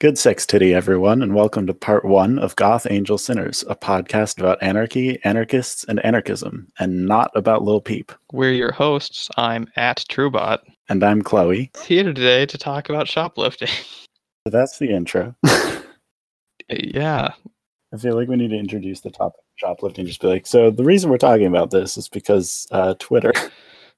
[0.00, 4.40] Good sex titty, everyone, and welcome to part one of Goth Angel Sinners, a podcast
[4.40, 8.10] about anarchy, anarchists, and anarchism, and not about Lil Peep.
[8.32, 9.28] We're your hosts.
[9.36, 10.60] I'm at trewbot.
[10.88, 11.70] And I'm Chloe.
[11.84, 13.68] Here today to talk about shoplifting.
[13.68, 15.34] So that's the intro.
[16.70, 17.34] yeah.
[17.92, 20.06] I feel like we need to introduce the topic of shoplifting.
[20.06, 23.34] Just be like, so the reason we're talking about this is because uh, Twitter.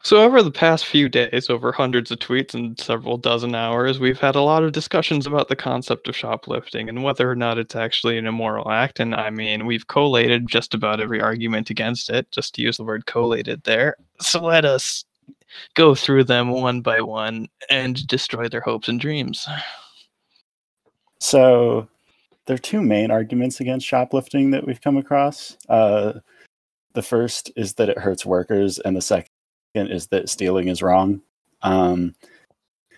[0.05, 4.19] So, over the past few days, over hundreds of tweets and several dozen hours, we've
[4.19, 7.77] had a lot of discussions about the concept of shoplifting and whether or not it's
[7.77, 8.99] actually an immoral act.
[8.99, 12.85] And I mean, we've collated just about every argument against it, just to use the
[12.85, 13.95] word collated there.
[14.21, 15.05] So, let us
[15.75, 19.47] go through them one by one and destroy their hopes and dreams.
[21.21, 21.87] So,
[22.47, 25.57] there are two main arguments against shoplifting that we've come across.
[25.69, 26.15] Uh,
[26.95, 29.32] the first is that it hurts workers, and the second
[29.75, 31.23] is that stealing is wrong.
[31.63, 32.15] Um,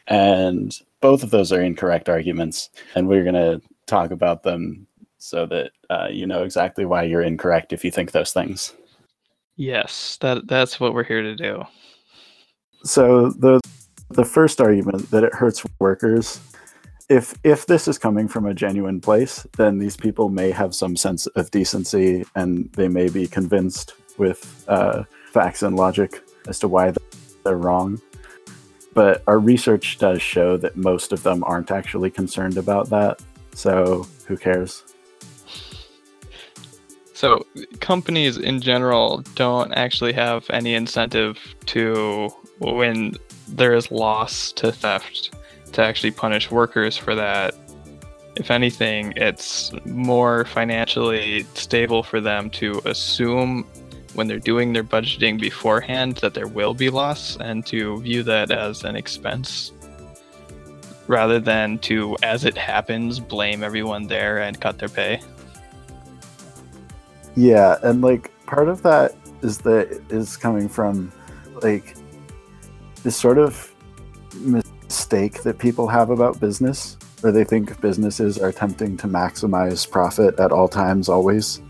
[0.06, 4.86] and both of those are incorrect arguments, and we're going to talk about them
[5.18, 8.74] so that uh, you know exactly why you're incorrect if you think those things.
[9.56, 11.62] Yes, that that's what we're here to do.
[12.84, 13.60] So the
[14.10, 16.40] the first argument that it hurts workers
[17.08, 20.96] if if this is coming from a genuine place, then these people may have some
[20.96, 26.68] sense of decency and they may be convinced with uh, facts and logic as to
[26.68, 26.92] why
[27.44, 28.00] they're wrong.
[28.94, 33.20] But our research does show that most of them aren't actually concerned about that.
[33.52, 34.84] So who cares?
[37.12, 37.46] So
[37.80, 43.14] companies in general don't actually have any incentive to when
[43.48, 45.34] there is loss to theft
[45.72, 47.54] to actually punish workers for that.
[48.36, 53.64] If anything, it's more financially stable for them to assume
[54.14, 58.50] when they're doing their budgeting beforehand that there will be loss and to view that
[58.50, 59.72] as an expense
[61.06, 65.20] rather than to as it happens blame everyone there and cut their pay.
[67.36, 71.12] Yeah and like part of that is that is coming from
[71.62, 71.94] like
[73.02, 73.72] this sort of
[74.40, 80.38] mistake that people have about business where they think businesses are attempting to maximize profit
[80.38, 81.60] at all times always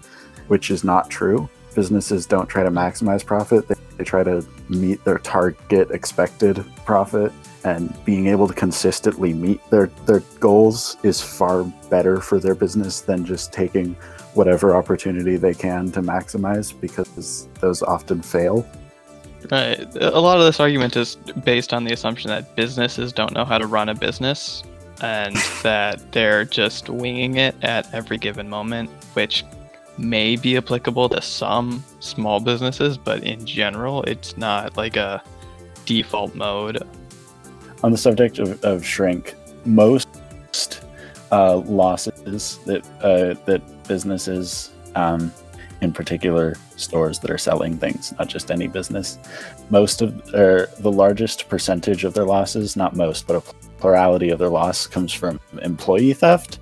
[0.48, 5.04] which is not true businesses don't try to maximize profit, they, they try to meet
[5.04, 7.32] their target expected profit.
[7.64, 13.00] And being able to consistently meet their, their goals is far better for their business
[13.00, 13.96] than just taking
[14.34, 18.66] whatever opportunity they can to maximize because those often fail.
[19.50, 19.86] Right.
[19.96, 23.58] A lot of this argument is based on the assumption that businesses don't know how
[23.58, 24.62] to run a business
[25.02, 29.44] and that they're just winging it at every given moment, which
[29.98, 35.22] may be applicable to some small businesses, but in general, it's not like a
[35.86, 36.82] default mode.
[37.82, 39.34] On the subject of, of shrink,
[39.64, 40.08] most
[41.30, 45.32] uh, losses that uh, that businesses, um,
[45.80, 49.18] in particular stores that are selling things, not just any business,
[49.70, 53.40] most of or the largest percentage of their losses, not most, but a
[53.78, 56.58] plurality of their loss comes from employee theft,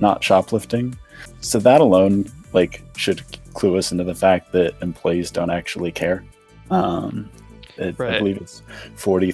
[0.00, 0.96] not shoplifting.
[1.40, 3.22] So that alone like should
[3.52, 6.24] clue us into the fact that employees don't actually care.
[6.70, 7.30] Um,
[7.76, 8.14] it, right.
[8.14, 8.62] I believe it's
[8.96, 9.32] forty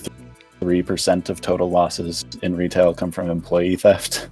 [0.61, 4.29] three percent of total losses in retail come from employee theft.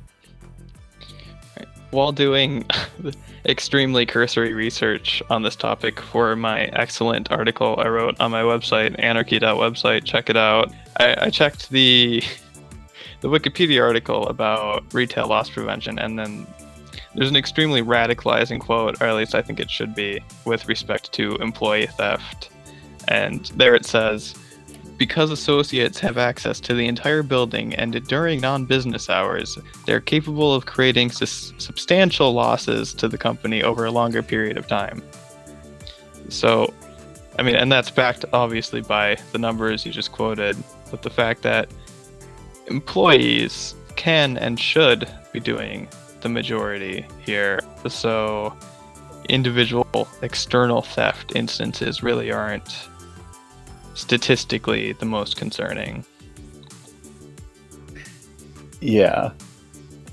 [1.93, 2.67] While doing
[3.47, 8.95] extremely cursory research on this topic for my excellent article I wrote on my website,
[8.99, 10.73] anarchy.website, check it out.
[10.99, 12.23] I, I checked the
[13.21, 16.47] the Wikipedia article about retail loss prevention, and then
[17.15, 21.13] there's an extremely radicalizing quote, or at least I think it should be, with respect
[21.13, 22.51] to employee theft.
[23.09, 24.35] And there it says,
[24.97, 30.55] because associates have access to the entire building and during non business hours, they're capable
[30.55, 35.03] of creating substantial losses to the company over a longer period of time.
[36.29, 36.73] So,
[37.39, 40.57] I mean, and that's backed obviously by the numbers you just quoted,
[40.91, 41.71] but the fact that
[42.67, 45.89] employees can and should be doing
[46.23, 47.61] the majority here.
[47.89, 48.57] So
[49.29, 52.89] individual external theft instances really aren't
[53.95, 56.05] statistically the most concerning.
[58.81, 59.33] Yeah.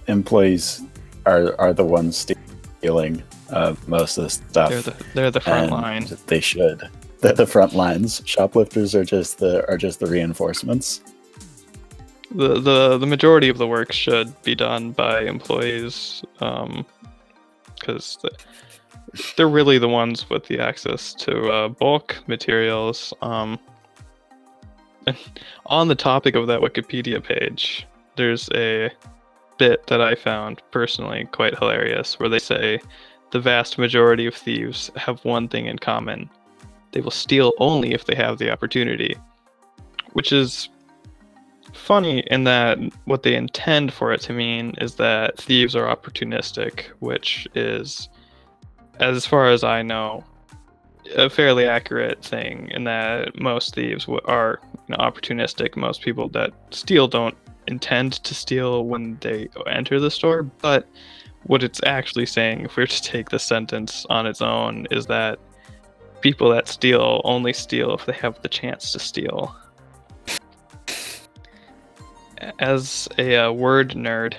[0.07, 0.81] Employees
[1.25, 4.69] are are the ones stealing uh, most of the stuff.
[4.69, 6.07] They're the, they're the front line.
[6.27, 6.89] They should.
[7.19, 8.21] They're the front lines.
[8.25, 11.01] Shoplifters are just the are just the reinforcements
[12.31, 18.31] the the the majority of the work should be done by employees because um,
[19.35, 23.59] they're really the ones with the access to uh, bulk materials um,
[25.65, 28.89] on the topic of that wikipedia page there's a
[29.57, 32.79] bit that I found personally quite hilarious where they say
[33.31, 36.29] the vast majority of thieves have one thing in common
[36.91, 39.15] they will steal only if they have the opportunity.
[40.13, 40.69] Which is
[41.77, 46.87] funny in that what they intend for it to mean is that thieves are opportunistic,
[46.99, 48.09] which is,
[48.99, 50.23] as far as I know,
[51.15, 55.77] a fairly accurate thing in that most thieves are you know, opportunistic.
[55.77, 57.37] Most people that steal don't
[57.67, 60.87] intend to steal when they enter the store, but
[61.43, 65.05] what it's actually saying, if we were to take the sentence on its own, is
[65.05, 65.39] that
[66.21, 69.55] people that steal only steal if they have the chance to steal.
[72.59, 74.35] As a uh, word nerd,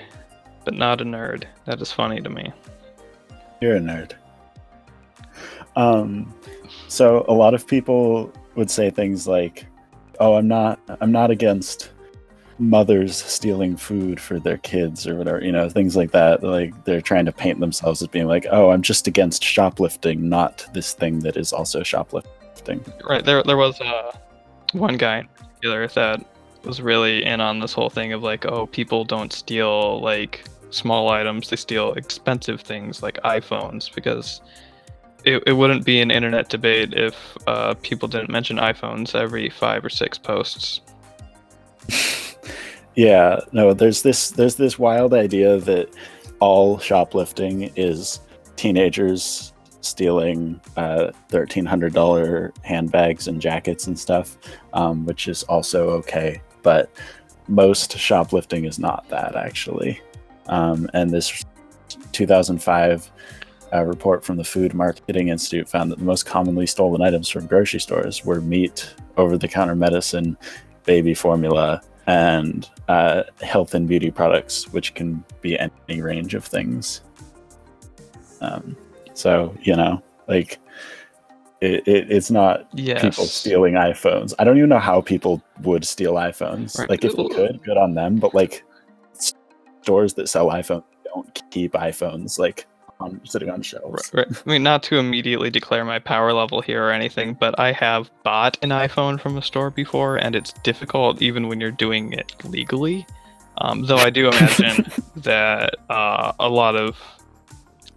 [0.65, 2.51] but not a nerd, that is funny to me.
[3.61, 4.13] You're a nerd.
[5.75, 6.33] Um,
[6.87, 9.65] so a lot of people would say things like,
[10.19, 11.91] "Oh, I'm not, I'm not against
[12.59, 16.43] mothers stealing food for their kids or whatever, you know, things like that.
[16.43, 20.67] Like they're trying to paint themselves as being like, oh, I'm just against shoplifting, not
[20.73, 22.83] this thing that is also shoplifting.
[23.03, 23.23] Right.
[23.23, 24.11] There, there was uh,
[24.73, 26.25] one guy in particular that
[26.63, 31.09] was really in on this whole thing of like, oh, people don't steal like small
[31.09, 34.41] items; they steal expensive things like iPhones because.
[35.25, 39.83] It, it wouldn't be an internet debate if uh, people didn't mention iPhones every five
[39.83, 40.79] or six posts.
[42.99, 45.87] Yeah, no, there's this there's this wild idea that
[46.41, 48.19] all shoplifting is
[48.57, 54.37] teenagers stealing uh, thirteen hundred dollar handbags and jackets and stuff,
[54.73, 56.41] um, which is also okay.
[56.61, 56.91] But
[57.47, 60.01] most shoplifting is not that actually.
[60.47, 61.43] Um, and this
[62.11, 63.11] 2005
[63.73, 67.45] uh, report from the Food Marketing Institute found that the most commonly stolen items from
[67.45, 70.37] grocery stores were meat, over-the-counter medicine,
[70.85, 77.01] baby formula, and uh, health and beauty products, which can be any range of things.
[78.41, 78.75] Um,
[79.13, 80.59] so you know, like
[81.61, 83.01] it, it, it's not yes.
[83.01, 84.33] people stealing iPhones.
[84.39, 86.77] I don't even know how people would steal iPhones.
[86.77, 86.89] Right.
[86.89, 88.17] Like if they could, good on them.
[88.17, 88.63] But like
[89.81, 92.39] stores that sell iPhones don't keep iPhones.
[92.39, 92.65] Like
[92.99, 94.11] on sitting on shelves.
[94.13, 94.43] Right, right.
[94.45, 98.09] I mean, not to immediately declare my power level here or anything, but I have
[98.23, 102.33] bought an iPhone from a store before, and it's difficult even when you're doing it
[102.45, 103.05] legally.
[103.59, 104.85] Um, though I do imagine
[105.17, 106.97] that uh, a lot of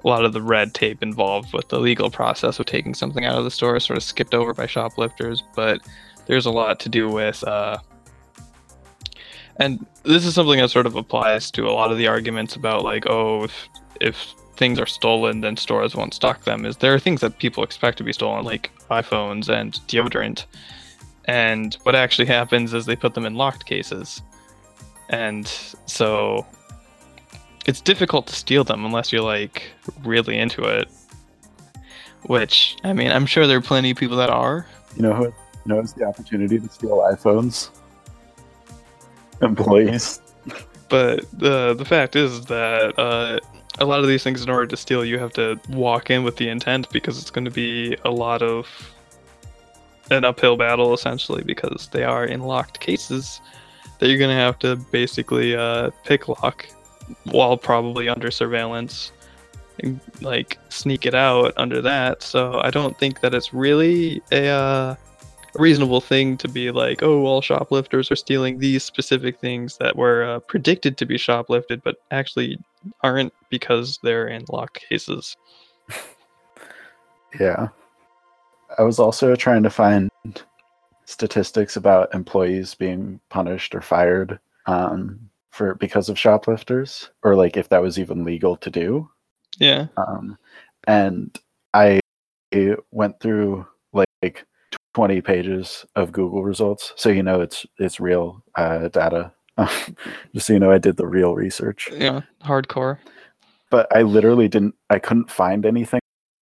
[0.04, 3.36] a lot of the red tape involved with the legal process of taking something out
[3.36, 5.80] of the store sort of skipped over by shoplifters, but
[6.26, 7.42] there's a lot to do with.
[7.44, 7.78] Uh,
[9.56, 12.84] and this is something that sort of applies to a lot of the arguments about
[12.84, 13.68] like, oh, if
[14.00, 16.64] if things are stolen, then stores won't stock them.
[16.64, 20.46] Is there are things that people expect to be stolen, like iPhones and deodorant,
[21.26, 24.22] and what actually happens is they put them in locked cases,
[25.10, 25.46] and
[25.86, 26.46] so
[27.66, 29.72] it's difficult to steal them unless you're like
[30.02, 30.88] really into it.
[32.22, 34.66] Which I mean, I'm sure there are plenty of people that are.
[34.96, 35.34] You know who
[35.66, 37.70] knows the opportunity to steal iPhones?
[39.40, 40.20] Employees.
[40.88, 43.40] But the the fact is that uh,
[43.78, 46.36] a lot of these things in order to steal you have to walk in with
[46.36, 48.68] the intent because it's going to be a lot of
[50.10, 53.40] an uphill battle essentially because they are in locked cases
[53.98, 56.66] that you're going to have to basically uh, pick lock
[57.24, 59.12] while probably under surveillance
[59.80, 64.48] and like sneak it out under that so i don't think that it's really a
[64.48, 64.94] uh,
[65.54, 70.24] reasonable thing to be like, oh, all shoplifters are stealing these specific things that were
[70.24, 72.58] uh, predicted to be shoplifted, but actually
[73.02, 75.36] aren't because they're in lock cases.
[77.40, 77.68] yeah.
[78.78, 80.10] I was also trying to find
[81.04, 85.18] statistics about employees being punished or fired um,
[85.52, 89.08] for because of shoplifters, or like if that was even legal to do.
[89.58, 89.86] Yeah.
[89.96, 90.36] Um,
[90.88, 91.38] and
[91.74, 92.00] I
[92.90, 94.44] went through like
[94.94, 99.32] 20 pages of Google results, so you know it's it's real uh, data.
[100.34, 101.90] Just so you know, I did the real research.
[101.92, 102.98] Yeah, hardcore.
[103.70, 104.74] But I literally didn't.
[104.90, 106.00] I couldn't find anything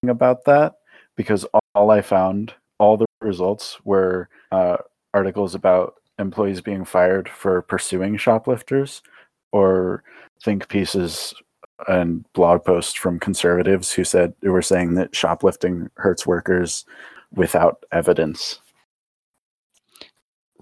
[0.06, 0.74] about that
[1.16, 4.76] because all I found, all the results were uh,
[5.14, 9.02] articles about employees being fired for pursuing shoplifters,
[9.52, 10.02] or
[10.42, 11.34] think pieces
[11.86, 16.84] and blog posts from conservatives who said who were saying that shoplifting hurts workers
[17.34, 18.60] without evidence.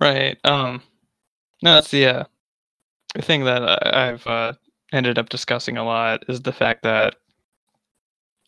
[0.00, 0.38] Right.
[0.44, 0.82] Um.
[1.62, 2.25] No, that's the uh,
[3.18, 4.52] thing that I've uh,
[4.92, 7.16] ended up discussing a lot is the fact that,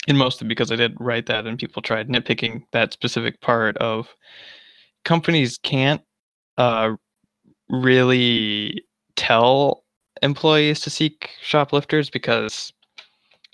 [0.06, 4.08] and mostly because I did write that, and people tried nitpicking that specific part of
[5.04, 6.02] companies can't
[6.58, 6.94] uh
[7.70, 8.84] really
[9.16, 9.84] tell
[10.22, 12.72] employees to seek shoplifters because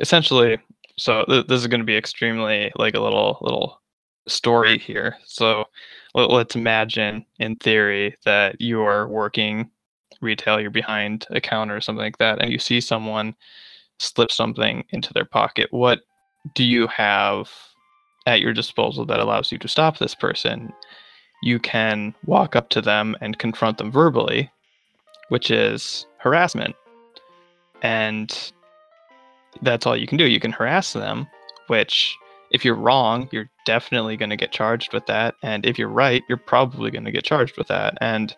[0.01, 0.59] essentially
[0.99, 3.81] so th- this is going to be extremely like a little little
[4.29, 5.17] story here.
[5.27, 5.65] So
[6.15, 9.71] let- let's imagine in theory that you're working
[10.23, 13.35] retail you're behind a counter or something like that and you see someone
[13.99, 15.69] slip something into their pocket.
[15.73, 16.01] What
[16.55, 17.51] do you have
[18.27, 20.73] at your disposal that allows you to stop this person
[21.45, 24.51] you can walk up to them and confront them verbally
[25.29, 26.75] which is harassment
[27.83, 28.53] and
[29.63, 30.27] that's all you can do.
[30.27, 31.27] You can harass them,
[31.69, 32.17] which
[32.51, 35.35] if you're wrong, you're definitely going to get charged with that.
[35.43, 37.97] And if you're right, you're probably going to get charged with that.
[38.01, 38.35] And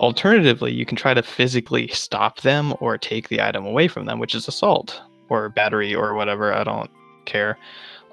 [0.00, 4.18] alternatively, you can try to physically stop them or take the item away from them,
[4.18, 6.52] which is assault or battery or whatever.
[6.52, 6.90] I don't
[7.24, 7.58] care.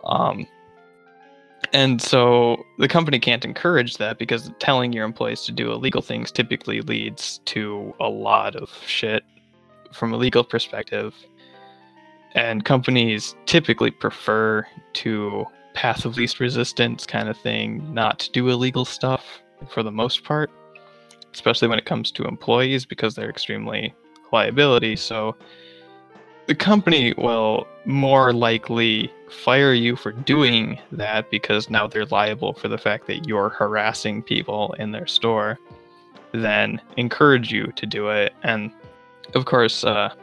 [0.06, 0.48] Um,
[1.76, 6.32] and so the company can't encourage that because telling your employees to do illegal things
[6.32, 9.26] typically leads to a lot of shit
[9.92, 11.14] from a legal perspective
[12.34, 18.48] and companies typically prefer to path of least resistance kind of thing, not to do
[18.48, 20.50] illegal stuff for the most part,
[21.34, 23.94] especially when it comes to employees because they're extremely
[24.32, 24.96] liability.
[24.96, 25.36] So
[26.48, 32.68] the company will more likely fire you for doing that because now they're liable for
[32.68, 35.60] the fact that you're harassing people in their store
[36.32, 38.34] than encourage you to do it.
[38.44, 38.72] And
[39.34, 40.14] of course, uh,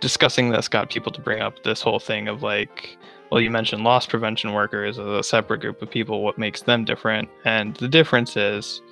[0.00, 2.96] discussing this got people to bring up this whole thing of like,
[3.30, 6.22] well, you mentioned loss prevention workers as a separate group of people.
[6.22, 7.28] What makes them different?
[7.44, 8.82] And the difference is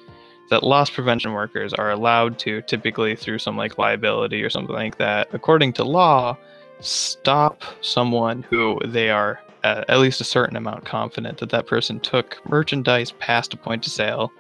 [0.51, 4.99] that loss prevention workers are allowed to, typically through some like liability or something like
[4.99, 6.37] that, according to law,
[6.81, 12.01] stop someone who they are uh, at least a certain amount confident that that person
[12.01, 14.33] took merchandise past a point of sale,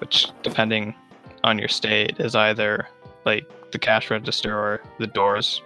[0.00, 0.94] which, depending
[1.44, 2.88] on your state, is either
[3.24, 5.62] like the cash register or the doors.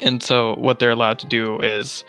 [0.00, 2.04] And so what they're allowed to do is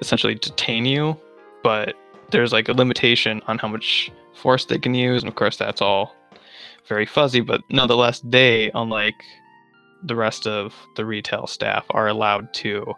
[0.00, 1.18] essentially detain you,
[1.62, 1.94] but
[2.30, 5.80] there's like a limitation on how much force they can use, and of course that's
[5.82, 6.14] all
[6.88, 9.14] very fuzzy, but nonetheless they, unlike
[10.02, 12.94] the rest of the retail staff, are allowed to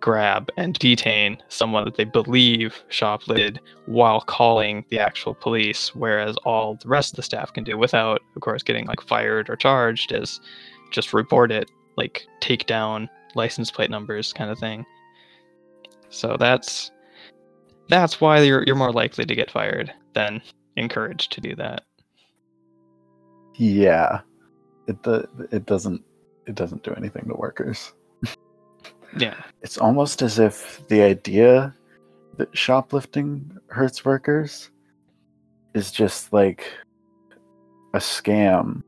[0.00, 6.76] grab and detain someone that they believe shoplifted while calling the actual police, whereas all
[6.76, 10.12] the rest of the staff can do without, of course, getting like fired or charged
[10.12, 10.40] is
[10.90, 14.86] just report it, like take down license plate numbers kind of thing.
[16.08, 16.90] So that's
[17.88, 20.42] that's why you're you're more likely to get fired than
[20.76, 21.84] encouraged to do that.
[23.54, 24.20] Yeah,
[24.86, 26.02] it do, it doesn't
[26.46, 27.92] it doesn't do anything to workers.
[29.18, 31.74] Yeah, It's almost as if the idea
[32.36, 34.70] that shoplifting hurts workers
[35.74, 36.64] is just like
[37.92, 38.84] a scam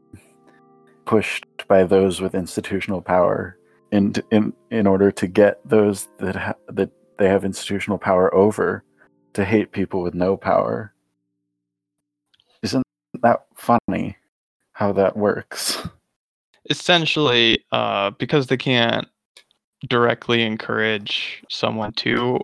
[1.07, 3.59] pushed by those with institutional power
[3.91, 8.85] in in in order to get those that ha- that they have institutional power over
[9.35, 10.92] to hate people with no power.
[13.23, 14.17] That funny
[14.73, 15.87] how that works?
[16.71, 19.07] essentially, uh, because they can't
[19.89, 22.39] directly encourage someone to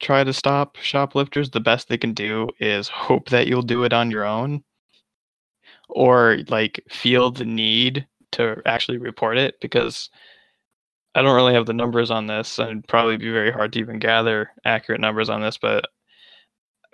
[0.00, 3.92] try to stop shoplifters, the best they can do is hope that you'll do it
[3.92, 4.62] on your own,
[5.88, 10.10] or like feel the need to actually report it because
[11.14, 13.78] I don't really have the numbers on this, and it'd probably be very hard to
[13.80, 15.58] even gather accurate numbers on this.
[15.58, 15.86] But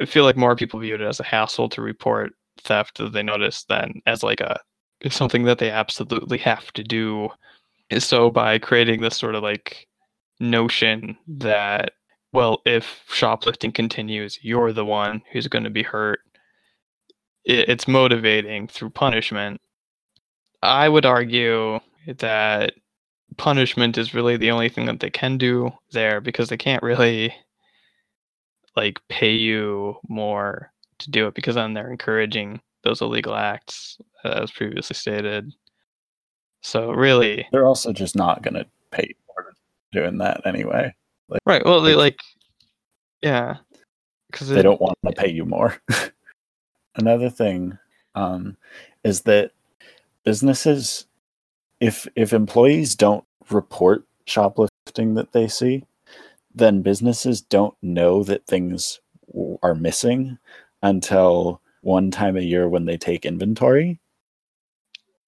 [0.01, 3.23] I feel like more people view it as a hassle to report theft that they
[3.23, 4.59] notice then as like a
[5.09, 7.29] something that they absolutely have to do.
[7.99, 9.89] So by creating this sort of like
[10.39, 11.93] notion that
[12.33, 16.21] well, if shoplifting continues, you're the one who's going to be hurt.
[17.45, 19.61] It's motivating through punishment.
[20.63, 22.75] I would argue that
[23.37, 27.35] punishment is really the only thing that they can do there because they can't really
[28.77, 34.51] like pay you more to do it because then they're encouraging those illegal acts as
[34.51, 35.53] previously stated.
[36.63, 39.53] So really, They're also just not going to pay for
[39.93, 40.95] doing that anyway.
[41.47, 41.65] right?
[41.65, 42.21] Well, they Like- like,
[43.23, 43.57] yeah,
[44.31, 45.77] because They don't want to pay you more.
[46.97, 47.79] Another thing
[48.15, 48.57] um,
[49.05, 49.53] is that
[50.25, 51.07] businesses,
[51.81, 55.85] if if employees don't report shoplifting that they see,
[56.55, 59.01] then businesses don't know that things
[59.63, 60.39] are missing
[60.83, 64.01] until one time a year when they take inventory.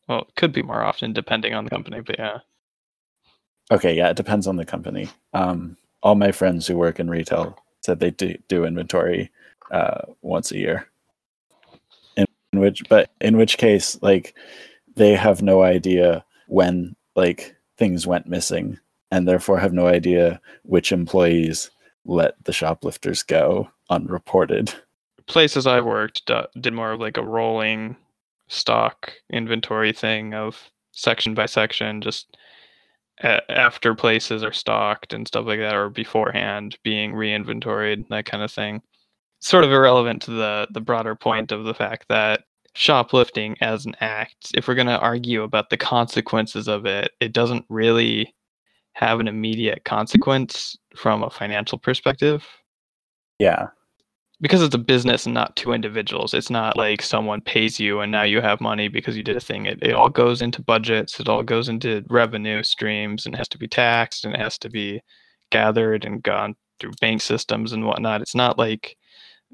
[0.09, 2.39] Well, it could be more often depending on the company, but yeah.
[3.71, 5.09] Okay, yeah, it depends on the company.
[5.33, 9.31] Um, all my friends who work in retail said they do, do inventory
[9.71, 10.89] uh, once a year.
[12.17, 14.35] In, in which, but in which case, like,
[14.97, 18.79] they have no idea when like things went missing
[19.11, 21.71] and therefore have no idea which employees
[22.05, 24.75] let the shoplifters go unreported.
[25.27, 27.97] Places I worked did more of like a rolling
[28.49, 32.37] stock inventory thing of section by section, just
[33.23, 38.43] a- after places are stocked and stuff like that, or beforehand being re-inventoried, that kind
[38.43, 38.83] of thing.
[39.41, 43.95] Sort of irrelevant to the the broader point of the fact that shoplifting as an
[44.01, 48.35] act, if we're going to argue about the consequences of it, it doesn't really
[48.95, 52.47] have an immediate consequence from a financial perspective
[53.39, 53.69] Yeah.
[54.43, 56.35] Because it's a business and not two individuals.
[56.35, 59.41] It's not like someone pays you and now you have money because you did a
[59.41, 59.67] thing.
[59.67, 63.59] It, it all goes into budgets, it all goes into revenue streams and has to
[63.59, 65.01] be taxed and it has to be
[65.51, 68.21] gathered and gone through bank systems and whatnot.
[68.21, 68.97] It's not like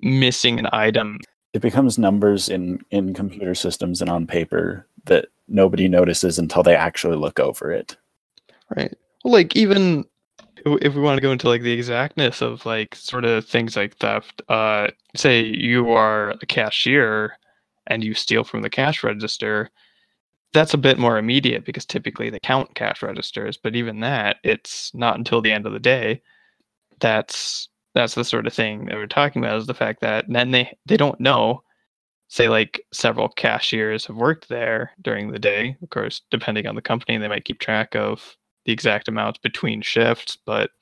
[0.00, 1.18] missing an item.
[1.52, 6.74] It becomes numbers in in computer systems and on paper that nobody notices until they
[6.74, 7.96] actually look over it.
[8.74, 8.96] Right.
[9.22, 10.06] Well, like even
[10.66, 13.96] if- we want to go into like the exactness of like sort of things like
[13.96, 17.38] theft, uh, say you are a cashier
[17.86, 19.70] and you steal from the cash register,
[20.54, 23.58] that's a bit more immediate because typically they count cash registers.
[23.58, 26.22] But even that, it's not until the end of the day.
[27.00, 30.52] That's that's the sort of thing that we're talking about is the fact that then
[30.52, 31.64] they they don't know.
[32.28, 35.76] Say like several cashiers have worked there during the day.
[35.82, 38.37] Of course, depending on the company, they might keep track of
[38.68, 40.72] the exact amounts between shifts, but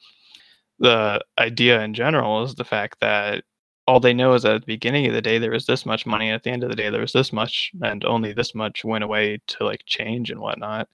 [0.80, 3.44] the idea in general is the fact that
[3.86, 6.32] all they know is at the beginning of the day there was this much money,
[6.32, 9.04] at the end of the day there was this much, and only this much went
[9.04, 10.88] away to like change and whatnot.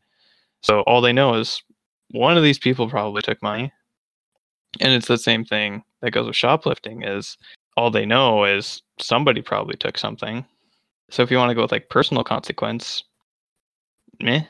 [0.63, 1.63] So all they know is
[2.11, 3.73] one of these people probably took money.
[4.83, 7.39] And it's the same thing that goes with shoplifting is
[7.79, 10.45] all they know is somebody probably took something.
[11.09, 13.03] So if you want to go with like personal consequence,
[14.21, 14.43] meh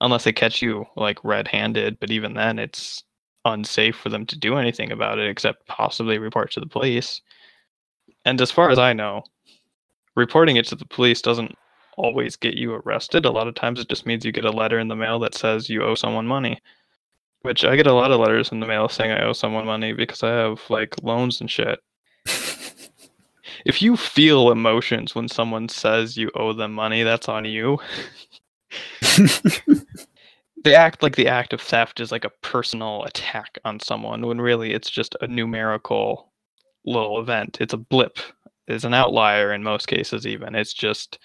[0.00, 3.04] unless they catch you like red-handed but even then it's
[3.44, 7.22] unsafe for them to do anything about it except possibly report to the police.
[8.24, 9.22] And as far as i know
[10.16, 11.54] reporting it to the police doesn't
[11.96, 13.24] always get you arrested.
[13.24, 15.34] A lot of times it just means you get a letter in the mail that
[15.34, 16.60] says you owe someone money
[17.42, 19.92] which i get a lot of letters in the mail saying i owe someone money
[19.92, 21.80] because i have like loans and shit.
[23.66, 27.78] If you feel emotions when someone says you owe them money that's on you
[30.64, 34.40] they act like the act of theft is like a personal attack on someone when
[34.40, 36.30] really it's just a numerical
[36.84, 37.58] little event.
[37.60, 38.18] It's a blip
[38.70, 40.54] it's an outlier in most cases even.
[40.54, 41.18] It's just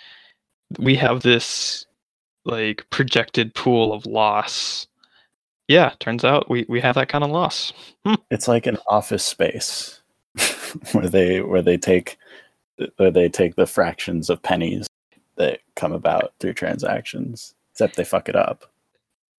[0.79, 1.86] we have this
[2.43, 4.88] like projected pool of loss.
[5.67, 7.71] Yeah turns out we we have that kind of loss.
[8.05, 8.15] Hmm.
[8.31, 10.01] It's like an office space
[10.91, 12.17] where they where they take
[12.97, 14.88] where they take the fractions of pennies
[15.38, 18.71] that come about through transactions except they fuck it up.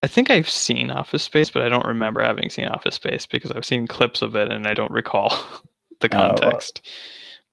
[0.02, 3.50] I think i've seen office space but i don't remember having seen office space because
[3.50, 5.30] i've seen clips of it and i don't recall
[6.00, 6.82] the Oh, well, context.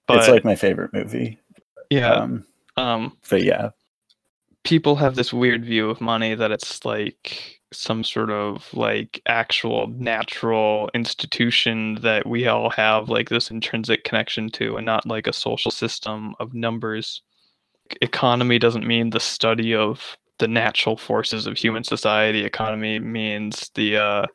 [0.07, 1.39] but it's like my favorite movie.
[1.89, 2.45] Yeah um
[2.77, 3.69] um but yeah.
[4.63, 9.87] people have this weird view of money that it's like some sort of like actual
[9.87, 15.33] natural institution that we all have like this intrinsic connection to and not like a
[15.33, 17.21] social system of numbers
[18.01, 22.43] economy doesn't mean the study of the natural forces of human society.
[22.43, 24.25] Economy means the uh,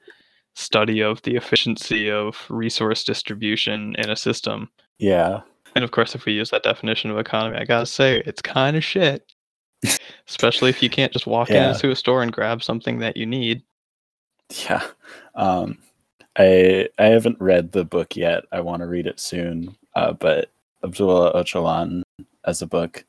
[0.55, 4.69] study of the efficiency of resource distribution in a system.
[4.99, 5.41] Yeah.
[5.75, 8.77] And of course if we use that definition of economy i gotta say it's kind
[8.77, 9.33] of shit.
[10.29, 11.73] Especially if you can't just walk Yeah.
[11.73, 13.63] into a store and grab something that you need.
[14.69, 14.83] Yeah.
[15.35, 15.79] Um
[16.37, 18.45] i i haven't read the book yet.
[18.51, 20.51] I want to read it soon uh but
[20.83, 22.03] abdullah öcalan
[22.45, 23.05] as a book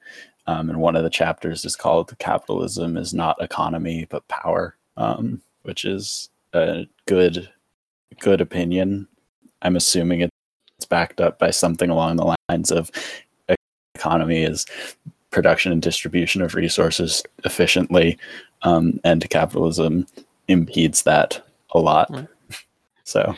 [0.49, 5.41] um and one of the chapters is called capitalism is not economy but power um
[5.63, 7.49] which is a good
[8.19, 9.07] good opinion.
[9.61, 12.91] I'm assuming it's backed up by something along the lines of
[13.95, 14.65] economy is
[15.31, 18.17] production and distribution of resources efficiently
[18.63, 20.07] um, and capitalism
[20.47, 22.09] impedes that a lot.
[22.09, 22.27] Right.
[23.03, 23.35] so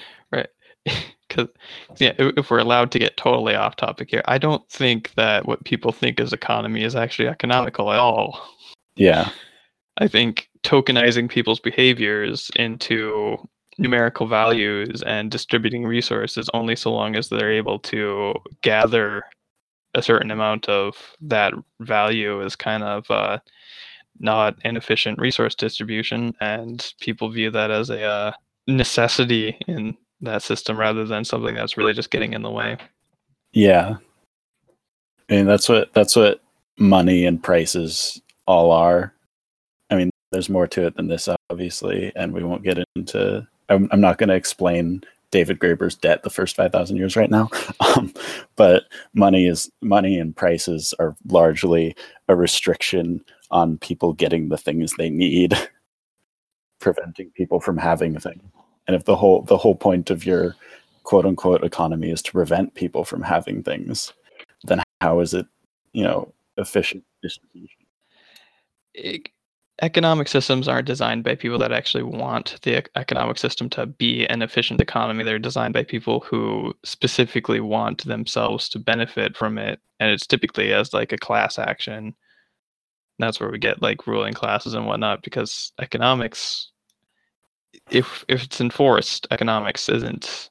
[1.31, 1.47] because
[1.97, 5.63] yeah if, we're allowed to get totally off topic here i don't think that what
[5.63, 8.39] people think is economy is actually economical at all.
[8.95, 9.29] Yeah.
[9.97, 13.37] I think tokenizing people's behaviors into
[13.77, 19.23] numerical values and distributing resources only so long as they're able to gather
[19.93, 23.39] a certain amount of that value is kind of uh,
[24.19, 28.31] not an efficient resource distribution and people view that as a uh,
[28.67, 32.77] necessity in that system rather than something that's really just getting in the way
[33.53, 33.95] yeah
[35.29, 36.41] i mean that's what that's what
[36.77, 39.13] money and prices all are
[39.89, 43.45] i mean there's more to it than this, obviously, and we won't get into.
[43.69, 47.49] I'm, I'm not going to explain David Graeber's debt the first 5,000 years right now.
[47.97, 48.13] Um,
[48.55, 51.93] but money is money and prices are largely
[52.29, 55.57] a restriction on people getting the things they need,
[56.79, 58.41] preventing people from having things.
[58.91, 60.53] And if the whole the whole point of your
[61.03, 64.11] quote unquote economy is to prevent people from having things,
[64.65, 65.45] then how is it,
[65.93, 67.77] you know, efficient distribution?
[69.81, 74.41] economic systems aren't designed by people that actually want the economic system to be an
[74.41, 75.23] efficient economy.
[75.23, 79.79] They're designed by people who specifically want themselves to benefit from it.
[80.01, 82.13] And it's typically as like a class action.
[83.19, 86.70] That's where we get like ruling classes and whatnot because economics,
[87.89, 90.49] if if it's enforced, economics isn't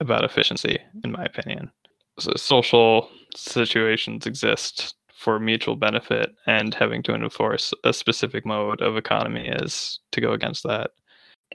[0.00, 1.70] about efficiency, in my opinion.
[2.18, 8.96] So social situations exist for mutual benefit and having to enforce a specific mode of
[8.96, 10.92] economy is to go against that.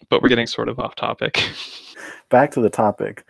[0.10, 1.44] But we're getting sort of off topic.
[2.30, 3.26] Back to the topic.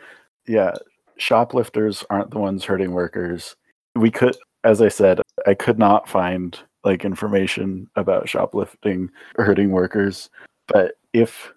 [0.47, 0.73] Yeah,
[1.17, 3.55] shoplifters aren't the ones hurting workers.
[3.95, 10.29] We could, as I said, I could not find like information about shoplifting hurting workers.
[10.67, 11.51] But if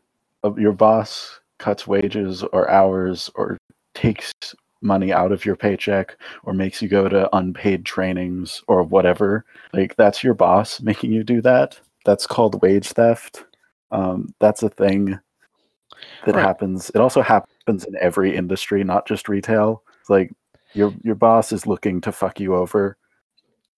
[0.56, 3.58] your boss cuts wages or hours or
[3.94, 4.32] takes
[4.80, 9.96] money out of your paycheck or makes you go to unpaid trainings or whatever like
[9.96, 11.78] that's your boss making you do that.
[12.04, 13.44] That's called wage theft.
[13.90, 15.18] Um, that's a thing
[16.26, 16.44] that right.
[16.44, 16.90] happens.
[16.90, 19.82] It also happens in every industry not just retail.
[20.00, 20.32] It's like
[20.74, 22.96] your your boss is looking to fuck you over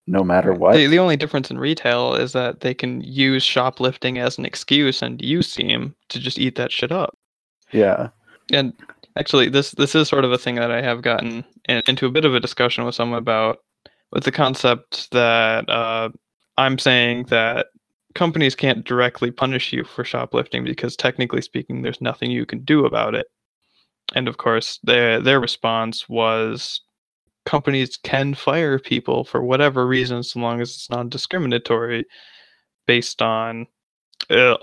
[0.06, 0.74] no matter what.
[0.74, 5.02] The, the only difference in retail is that they can use shoplifting as an excuse
[5.02, 7.16] and you seem to just eat that shit up.
[7.72, 8.08] Yeah.
[8.52, 8.72] And
[9.16, 12.10] Actually, this this is sort of a thing that I have gotten in, into a
[12.10, 13.58] bit of a discussion with someone about,
[14.12, 16.10] with the concept that uh,
[16.56, 17.66] I'm saying that
[18.14, 22.86] companies can't directly punish you for shoplifting because technically speaking, there's nothing you can do
[22.86, 23.26] about it.
[24.14, 26.80] And of course, their their response was
[27.46, 32.04] companies can fire people for whatever reason so long as it's non-discriminatory
[32.86, 33.66] based on
[34.30, 34.56] uh,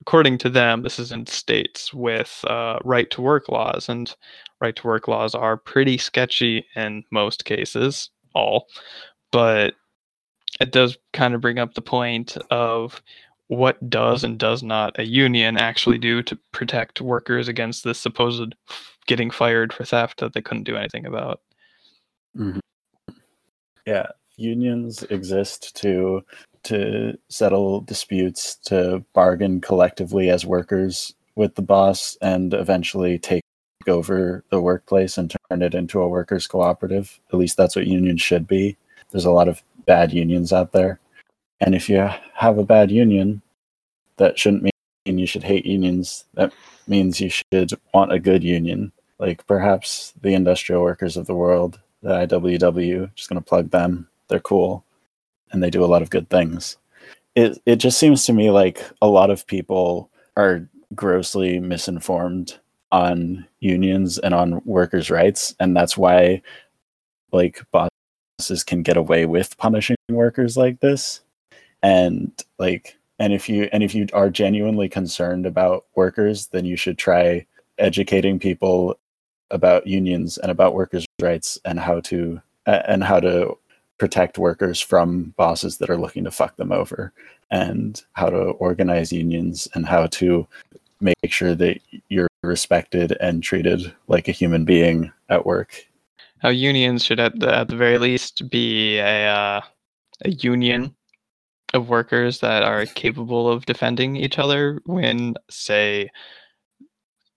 [0.00, 4.14] according to them, this is in states with uh, right to work laws, and
[4.60, 8.66] right to work laws are pretty sketchy in most cases, all.
[9.32, 9.74] But
[10.60, 13.02] it does kind of bring up the point of
[13.48, 18.54] what does and does not a union actually do to protect workers against this supposed
[19.06, 21.40] getting fired for theft that they couldn't do anything about.
[22.36, 22.58] Mm-hmm.
[23.86, 26.22] Yeah, unions exist to
[26.64, 33.42] to settle disputes, to bargain collectively as workers with the boss, and eventually take
[33.86, 37.20] over the workplace and turn it into a workers' cooperative.
[37.32, 38.78] At least that's what unions should be.
[39.10, 40.98] There's a lot of bad unions out there.
[41.60, 43.42] And if you have a bad union,
[44.16, 46.24] that shouldn't mean you should hate unions.
[46.34, 46.52] That
[46.86, 48.92] means you should want a good union.
[49.18, 54.06] Like perhaps the industrial workers of the world, the IWW, just going to plug them.
[54.28, 54.84] They're cool
[55.54, 56.76] and they do a lot of good things.
[57.34, 62.58] It it just seems to me like a lot of people are grossly misinformed
[62.92, 66.42] on unions and on workers' rights, and that's why
[67.32, 71.22] like bosses can get away with punishing workers like this.
[71.82, 76.76] And like and if you and if you are genuinely concerned about workers, then you
[76.76, 77.46] should try
[77.78, 78.98] educating people
[79.50, 83.56] about unions and about workers' rights and how to and how to
[83.98, 87.12] protect workers from bosses that are looking to fuck them over
[87.50, 90.46] and how to organize unions and how to
[91.00, 91.78] make sure that
[92.08, 95.86] you're respected and treated like a human being at work.
[96.38, 99.60] How unions should, at the, at the very least, be a, uh,
[100.24, 100.94] a union
[101.72, 106.10] of workers that are capable of defending each other when, say,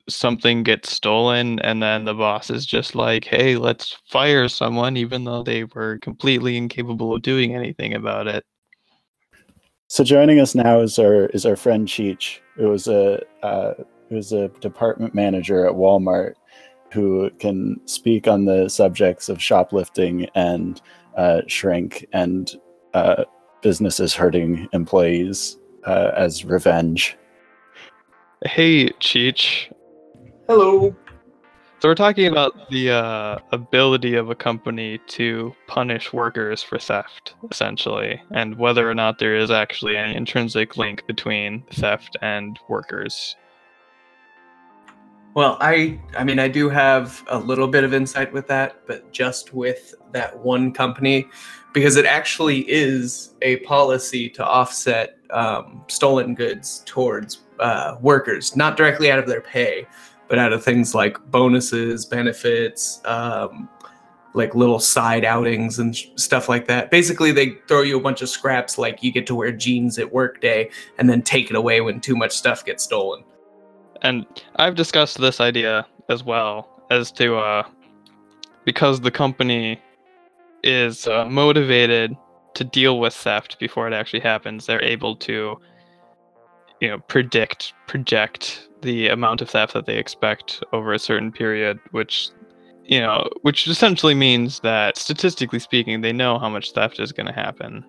[0.09, 5.23] something gets stolen and then the boss is just like hey let's fire someone even
[5.23, 8.43] though they were completely incapable of doing anything about it
[9.87, 13.73] so joining us now is our is our friend cheech who was a uh,
[14.09, 16.33] who was a department manager at walmart
[16.93, 20.81] who can speak on the subjects of shoplifting and
[21.17, 22.55] uh, shrink and
[22.93, 23.25] uh,
[23.61, 27.17] businesses hurting employees uh, as revenge
[28.45, 29.71] Hey, Cheech.
[30.47, 30.95] Hello.
[31.79, 37.35] So we're talking about the uh, ability of a company to punish workers for theft,
[37.51, 43.35] essentially, and whether or not there is actually an intrinsic link between theft and workers.
[45.33, 49.11] Well, I I mean I do have a little bit of insight with that, but
[49.11, 51.27] just with that one company,
[51.73, 58.77] because it actually is a policy to offset um, stolen goods towards uh, workers, not
[58.77, 59.85] directly out of their pay,
[60.27, 63.69] but out of things like bonuses, benefits, um,
[64.33, 66.91] like little side outings and sh- stuff like that.
[66.91, 70.11] Basically, they throw you a bunch of scraps, like you get to wear jeans at
[70.11, 73.23] work day, and then take it away when too much stuff gets stolen.
[74.03, 74.25] And
[74.57, 77.63] I've discussed this idea as well as to uh,
[78.63, 79.81] because the company
[80.63, 82.15] is uh, motivated
[82.53, 84.65] to deal with theft before it actually happens.
[84.65, 85.57] They're able to,
[86.81, 91.79] you know, predict, project the amount of theft that they expect over a certain period,
[91.91, 92.29] which,
[92.85, 97.27] you know, which essentially means that statistically speaking, they know how much theft is going
[97.27, 97.85] to happen.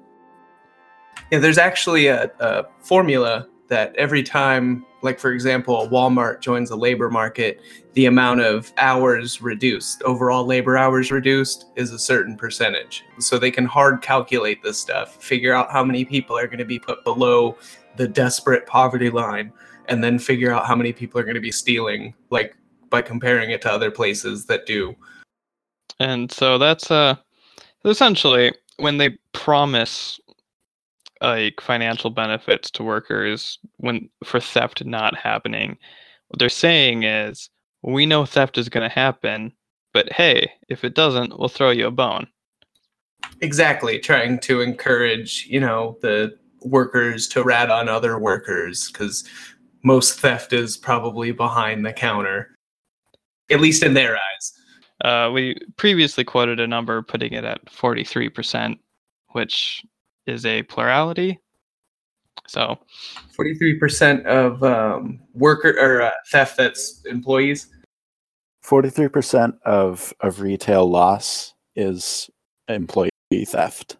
[1.31, 6.70] Yeah, there's actually a, a formula that every time, like for example, a Walmart joins
[6.70, 7.61] a labor market,
[7.92, 13.05] the amount of hours reduced, overall labor hours reduced, is a certain percentage.
[13.18, 16.64] So they can hard calculate this stuff, figure out how many people are going to
[16.64, 17.59] be put below
[17.96, 19.53] the desperate poverty line,
[19.88, 22.57] and then figure out how many people are going to be stealing, like
[22.90, 24.94] by comparing it to other places that do.
[26.01, 27.16] And so that's uh
[27.85, 30.20] essentially when they promise
[31.20, 35.77] like financial benefits to workers when for theft not happening.
[36.29, 37.51] What they're saying is,
[37.83, 39.53] we know theft is going to happen,
[39.92, 42.27] but hey, if it doesn't, we'll throw you a bone.
[43.40, 49.24] Exactly, trying to encourage, you know, the workers to rat on other workers because
[49.88, 52.55] most theft is probably behind the counter,
[53.51, 54.53] at least in their eyes.
[55.03, 58.79] Uh, we previously quoted a number putting it at 43%,
[59.31, 59.83] which
[60.27, 61.38] is a plurality.
[62.46, 62.79] So,
[63.38, 67.70] 43% of um, worker or uh, theft that's employees.
[68.66, 72.29] 43% of, of retail loss is
[72.68, 73.09] employee
[73.46, 73.96] theft.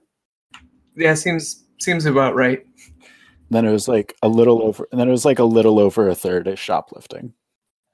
[0.97, 2.68] Yeah, seems seems about right.
[3.51, 6.09] Then it was like a little over, and then it was like a little over
[6.09, 7.33] a third is shoplifting.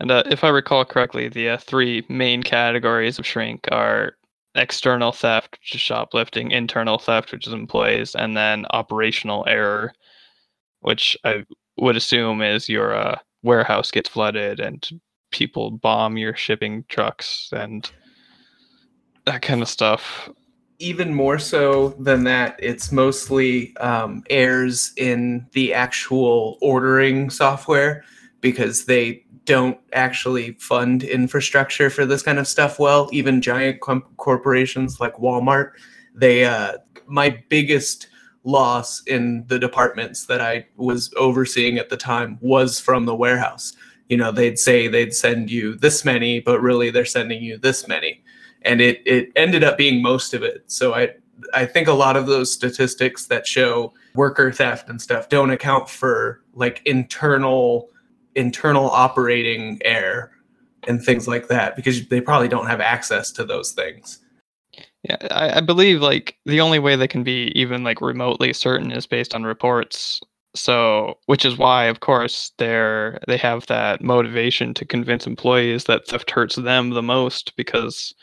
[0.00, 4.16] And uh, if I recall correctly, the uh, three main categories of shrink are
[4.56, 9.92] external theft, which is shoplifting, internal theft, which is employees, and then operational error,
[10.80, 11.44] which I
[11.76, 14.88] would assume is your uh, warehouse gets flooded and
[15.30, 17.90] people bomb your shipping trucks and
[19.26, 20.28] that kind of stuff.
[20.78, 28.04] Even more so than that, it's mostly um, errors in the actual ordering software
[28.40, 33.08] because they don't actually fund infrastructure for this kind of stuff well.
[33.12, 35.72] Even giant com- corporations like Walmart,
[36.14, 38.08] they uh, my biggest
[38.44, 43.74] loss in the departments that I was overseeing at the time was from the warehouse.
[44.08, 47.88] You know, they'd say they'd send you this many, but really they're sending you this
[47.88, 48.22] many.
[48.64, 50.64] And it it ended up being most of it.
[50.66, 51.10] So I
[51.52, 55.88] I think a lot of those statistics that show worker theft and stuff don't account
[55.88, 57.88] for like internal
[58.34, 60.30] internal operating error
[60.86, 64.20] and things like that because they probably don't have access to those things.
[65.02, 68.90] Yeah, I, I, believe like the only way they can be even like remotely certain
[68.90, 70.20] is based on reports.
[70.56, 76.06] So, which is why, of course, they're they have that motivation to convince employees that
[76.06, 78.14] theft hurts them the most because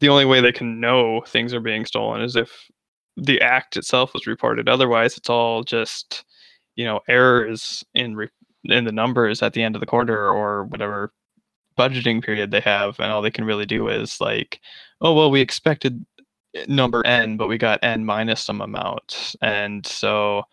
[0.00, 2.68] the only way they can know things are being stolen is if
[3.16, 4.68] the act itself was reported.
[4.68, 6.24] Otherwise, it's all just
[6.76, 8.28] you know errors in re-
[8.64, 11.12] in the numbers at the end of the quarter or whatever
[11.78, 14.60] budgeting period they have and all they can really do is like
[15.00, 16.04] oh well we expected
[16.54, 19.34] eh, number n but we got n minus some amount.
[19.42, 20.44] And so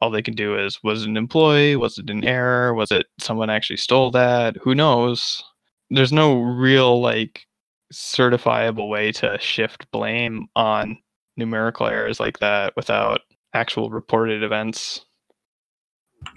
[0.00, 1.76] all they can do is was it an employee?
[1.76, 2.74] Was it an error?
[2.74, 4.56] Was it someone actually stole that?
[4.58, 5.42] Who knows?
[5.90, 7.46] There's no real like
[7.94, 10.98] certifiable way to shift blame on
[11.36, 13.20] numerical errors like that without
[13.54, 15.04] actual reported events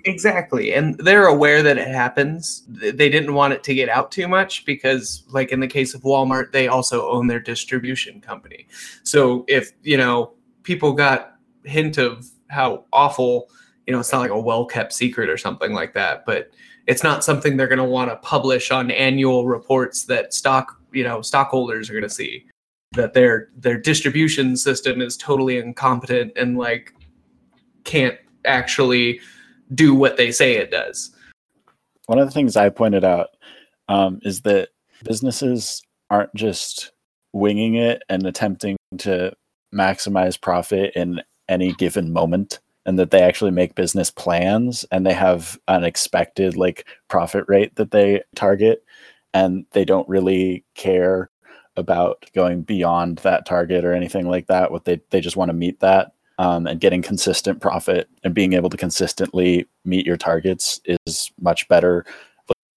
[0.06, 0.74] Exactly.
[0.74, 2.64] And they're aware that it happens.
[2.68, 6.02] They didn't want it to get out too much because, like in the case of
[6.02, 8.68] Walmart, they also own their distribution company.
[9.04, 13.50] So if, you know, people got hint of how awful,
[13.86, 16.52] you know, it's not like a well kept secret or something like that, but
[16.88, 21.04] it's not something they're going to want to publish on annual reports that stock, you
[21.04, 22.44] know, stockholders are going to see
[22.94, 26.96] that their their distribution system is totally incompetent and like
[27.84, 29.20] can't actually
[29.76, 31.12] do what they say it does.
[32.08, 33.28] One of the things I pointed out
[33.90, 34.70] um, is that
[35.04, 36.92] businesses aren't just
[37.32, 39.34] winging it and attempting to
[39.72, 45.14] maximize profit in any given moment and that they actually make business plans and they
[45.14, 48.84] have an expected like profit rate that they target
[49.34, 51.30] and they don't really care
[51.76, 55.54] about going beyond that target or anything like that what they they just want to
[55.54, 60.80] meet that um, and getting consistent profit and being able to consistently meet your targets
[60.86, 62.06] is much better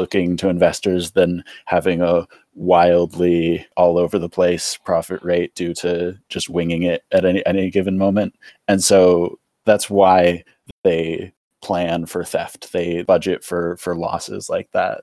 [0.01, 6.19] looking to investors than having a wildly all over the place profit rate due to
[6.31, 8.35] just winging it at any any given moment.
[8.67, 10.43] And so that's why
[10.83, 11.33] they
[11.63, 12.73] plan for theft.
[12.73, 15.03] They budget for for losses like that.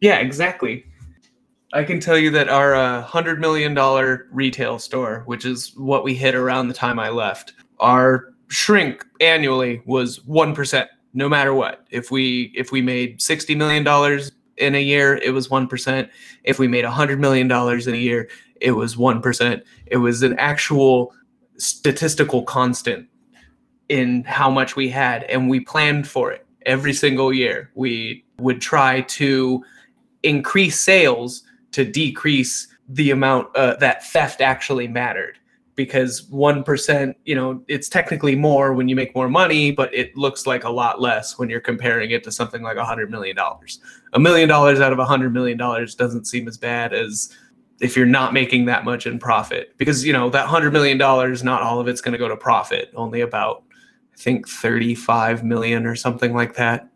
[0.00, 0.84] Yeah, exactly.
[1.72, 6.04] I can tell you that our uh, hundred million dollar retail store, which is what
[6.04, 11.54] we hit around the time I left, our shrink annually was one percent no matter
[11.54, 11.86] what.
[11.90, 16.10] If we if we made sixty million dollars in a year, it was one percent.
[16.44, 18.28] If we made hundred million dollars in a year,
[18.60, 19.64] it was one percent.
[19.86, 21.12] It was an actual
[21.56, 23.08] statistical constant
[23.88, 27.70] in how much we had, and we planned for it every single year.
[27.74, 29.64] We would try to
[30.24, 35.38] increase sales to decrease the amount uh, that theft actually mattered
[35.76, 40.46] because 1%, you know, it's technically more when you make more money, but it looks
[40.46, 43.36] like a lot less when you're comparing it to something like $100 million.
[44.12, 47.36] A million dollars out of $100 million doesn't seem as bad as
[47.80, 51.62] if you're not making that much in profit because, you know, that $100 million, not
[51.62, 53.64] all of it's going to go to profit, only about,
[54.12, 56.88] I think, 35 million or something like that.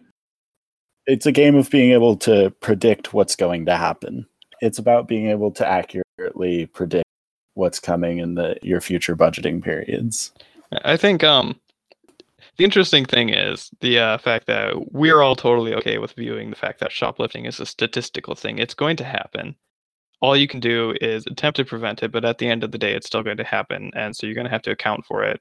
[1.08, 4.26] It's a game of being able to predict what's going to happen.
[4.60, 7.06] It's about being able to accurately predict
[7.54, 10.32] what's coming in the your future budgeting periods.
[10.84, 11.58] I think um
[12.58, 16.56] the interesting thing is the uh, fact that we're all totally okay with viewing the
[16.56, 18.58] fact that shoplifting is a statistical thing.
[18.58, 19.54] It's going to happen.
[20.20, 22.78] All you can do is attempt to prevent it, but at the end of the
[22.78, 25.22] day, it's still going to happen, and so you're going to have to account for
[25.22, 25.40] it.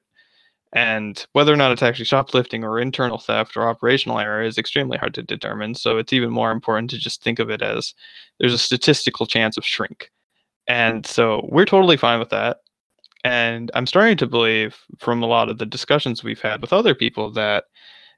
[0.74, 4.98] And whether or not it's actually shoplifting or internal theft or operational error is extremely
[4.98, 5.74] hard to determine.
[5.74, 7.94] So it's even more important to just think of it as
[8.38, 10.10] there's a statistical chance of shrink.
[10.66, 12.58] And so we're totally fine with that.
[13.24, 16.94] And I'm starting to believe from a lot of the discussions we've had with other
[16.94, 17.64] people that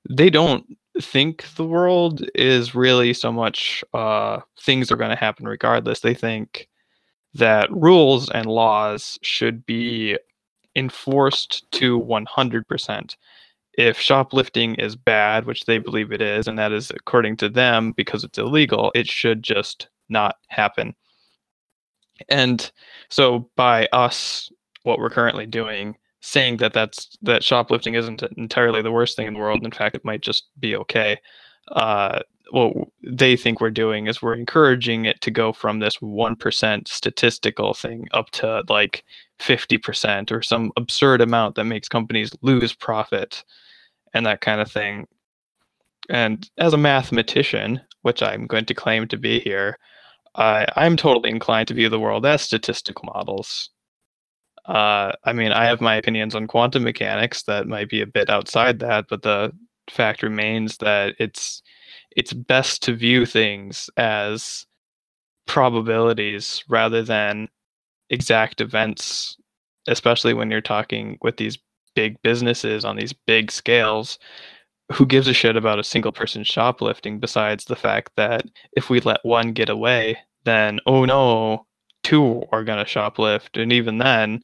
[0.08, 0.66] they don't
[1.00, 6.00] think the world is really so much uh, things are going to happen regardless.
[6.00, 6.68] They think
[7.34, 10.18] that rules and laws should be
[10.76, 13.16] enforced to 100%.
[13.74, 17.92] If shoplifting is bad, which they believe it is, and that is according to them
[17.92, 20.94] because it's illegal, it should just not happen.
[22.28, 22.70] And
[23.08, 24.50] so by us,
[24.82, 29.34] what we're currently doing, saying that that's that shoplifting isn't entirely the worst thing in
[29.34, 29.64] the world.
[29.64, 31.18] In fact, it might just be okay.
[31.68, 36.88] Uh, what they think we're doing is we're encouraging it to go from this 1%
[36.88, 39.04] statistical thing up to like
[39.40, 43.42] 50% or some absurd amount that makes companies lose profit
[44.14, 45.06] and that kind of thing.
[46.08, 49.78] And as a mathematician, which I'm going to claim to be here,
[50.34, 53.70] I I'm totally inclined to view the world as statistical models.
[54.66, 58.30] Uh, I mean, I have my opinions on quantum mechanics that might be a bit
[58.30, 59.52] outside that, but the
[59.88, 61.62] fact remains that it's
[62.16, 64.66] it's best to view things as
[65.46, 67.48] probabilities rather than
[68.10, 69.36] exact events,
[69.86, 71.58] especially when you're talking with these
[71.94, 74.18] big businesses on these big scales
[74.92, 79.00] who gives a shit about a single person shoplifting besides the fact that if we
[79.00, 81.66] let one get away, then oh no,
[82.02, 84.40] two are gonna shoplift, and even then,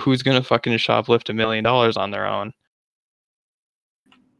[0.00, 2.52] who's gonna fucking shoplift a million dollars on their own?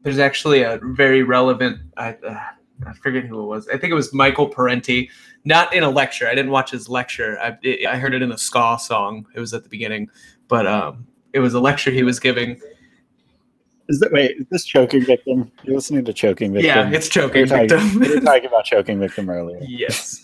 [0.02, 1.80] There's actually a very relevant.
[1.96, 2.40] I, uh,
[2.86, 3.68] I forget who it was.
[3.68, 5.10] I think it was Michael Parenti.
[5.44, 6.28] Not in a lecture.
[6.28, 7.38] I didn't watch his lecture.
[7.40, 9.26] I, it, I heard it in a ska song.
[9.34, 10.10] It was at the beginning,
[10.46, 12.60] but um, it was a lecture he was giving
[13.88, 14.36] is that wait?
[14.38, 15.50] Is this choking victim?
[15.64, 16.66] You're listening to choking victim.
[16.66, 17.98] Yeah, it's choking we victim.
[17.98, 19.58] we were talking about choking victim earlier.
[19.62, 20.20] yes,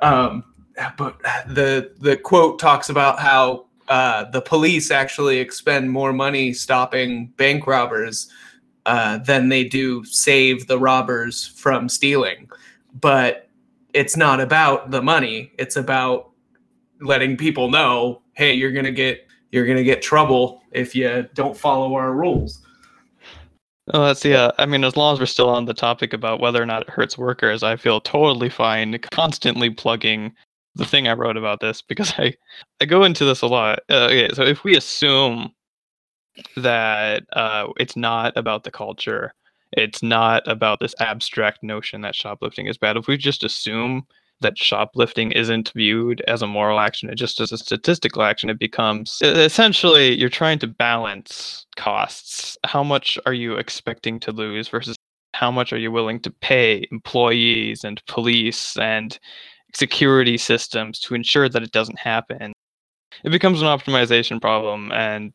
[0.00, 0.44] um,
[0.96, 7.28] but the the quote talks about how uh, the police actually expend more money stopping
[7.38, 8.30] bank robbers
[8.90, 12.50] uh, than they do save the robbers from stealing.
[13.00, 13.48] But
[13.94, 15.52] it's not about the money.
[15.58, 16.32] It's about
[17.00, 21.94] letting people know, hey, you're gonna get you're gonna get trouble if you don't follow
[21.94, 22.66] our rules.
[23.94, 24.50] Oh, that's yeah.
[24.58, 26.90] I mean, as long as we're still on the topic about whether or not it
[26.90, 30.34] hurts workers, I feel totally fine constantly plugging
[30.74, 32.34] the thing I wrote about this because I
[32.80, 33.78] I go into this a lot.
[33.88, 35.52] Uh, okay, so if we assume
[36.56, 39.34] that uh, it's not about the culture,
[39.72, 42.96] it's not about this abstract notion that shoplifting is bad.
[42.96, 44.06] If we just assume
[44.40, 48.50] that shoplifting isn't viewed as a moral action, it just as a statistical action.
[48.50, 52.56] It becomes essentially you're trying to balance costs.
[52.64, 54.96] How much are you expecting to lose versus
[55.34, 59.18] how much are you willing to pay employees and police and
[59.74, 62.52] security systems to ensure that it doesn't happen?
[63.24, 65.32] It becomes an optimization problem and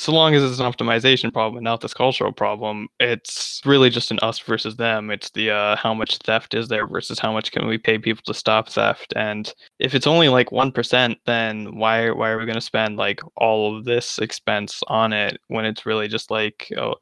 [0.00, 4.10] so long as it's an optimization problem and not this cultural problem, it's really just
[4.10, 5.10] an us versus them.
[5.10, 8.22] It's the uh, how much theft is there versus how much can we pay people
[8.24, 9.12] to stop theft.
[9.14, 12.96] And if it's only like one percent, then why why are we going to spend
[12.96, 16.94] like all of this expense on it when it's really just like oh,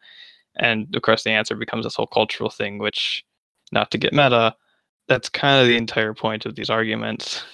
[0.57, 3.25] and of course the answer becomes this whole cultural thing, which
[3.71, 4.57] not to get meta,
[5.07, 7.45] that's kind of the entire point of these arguments.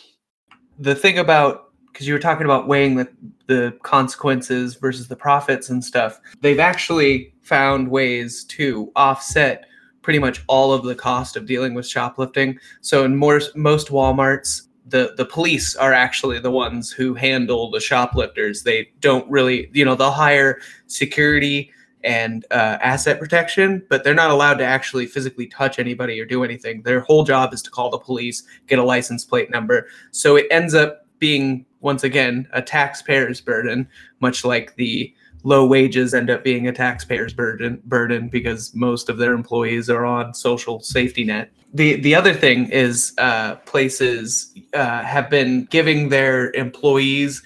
[0.78, 1.63] The thing about
[1.94, 3.08] because you were talking about weighing the,
[3.46, 6.20] the consequences versus the profits and stuff.
[6.40, 9.64] They've actually found ways to offset
[10.02, 12.58] pretty much all of the cost of dealing with shoplifting.
[12.80, 17.80] So in more, most Walmarts, the the police are actually the ones who handle the
[17.80, 18.64] shoplifters.
[18.64, 21.70] They don't really, you know, they'll hire security
[22.02, 26.44] and uh, asset protection, but they're not allowed to actually physically touch anybody or do
[26.44, 26.82] anything.
[26.82, 29.86] Their whole job is to call the police, get a license plate number.
[30.10, 33.86] So it ends up being once again a taxpayer's burden,
[34.20, 39.18] much like the low wages end up being a taxpayer's burden burden because most of
[39.18, 41.50] their employees are on social safety net.
[41.72, 47.42] The the other thing is uh, places uh, have been giving their employees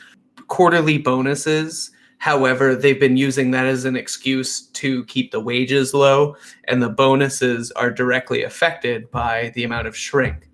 [0.47, 1.91] quarterly bonuses.
[2.19, 6.89] However, they've been using that as an excuse to keep the wages low, and the
[6.89, 10.48] bonuses are directly affected by the amount of shrink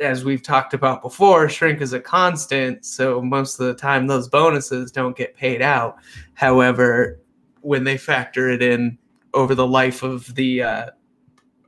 [0.00, 2.84] as we've talked about before, shrink is a constant.
[2.84, 5.96] So most of the time, those bonuses don't get paid out.
[6.34, 7.20] However,
[7.60, 8.98] when they factor it in
[9.34, 10.86] over the life of the uh,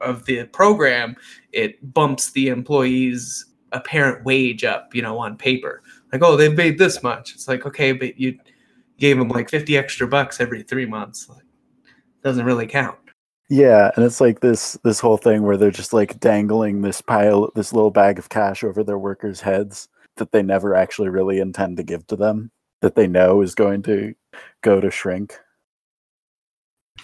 [0.01, 1.17] of the program,
[1.53, 4.95] it bumps the employee's apparent wage up.
[4.95, 7.35] You know, on paper, like oh, they've made this much.
[7.35, 8.39] It's like okay, but you
[8.99, 11.29] gave them like fifty extra bucks every three months.
[11.29, 11.45] Like,
[12.23, 12.99] doesn't really count.
[13.51, 17.51] Yeah, and it's like this this whole thing where they're just like dangling this pile
[17.55, 21.77] this little bag of cash over their workers' heads that they never actually really intend
[21.79, 22.51] to give to them
[22.83, 24.15] that they know is going to
[24.63, 25.39] go to shrink.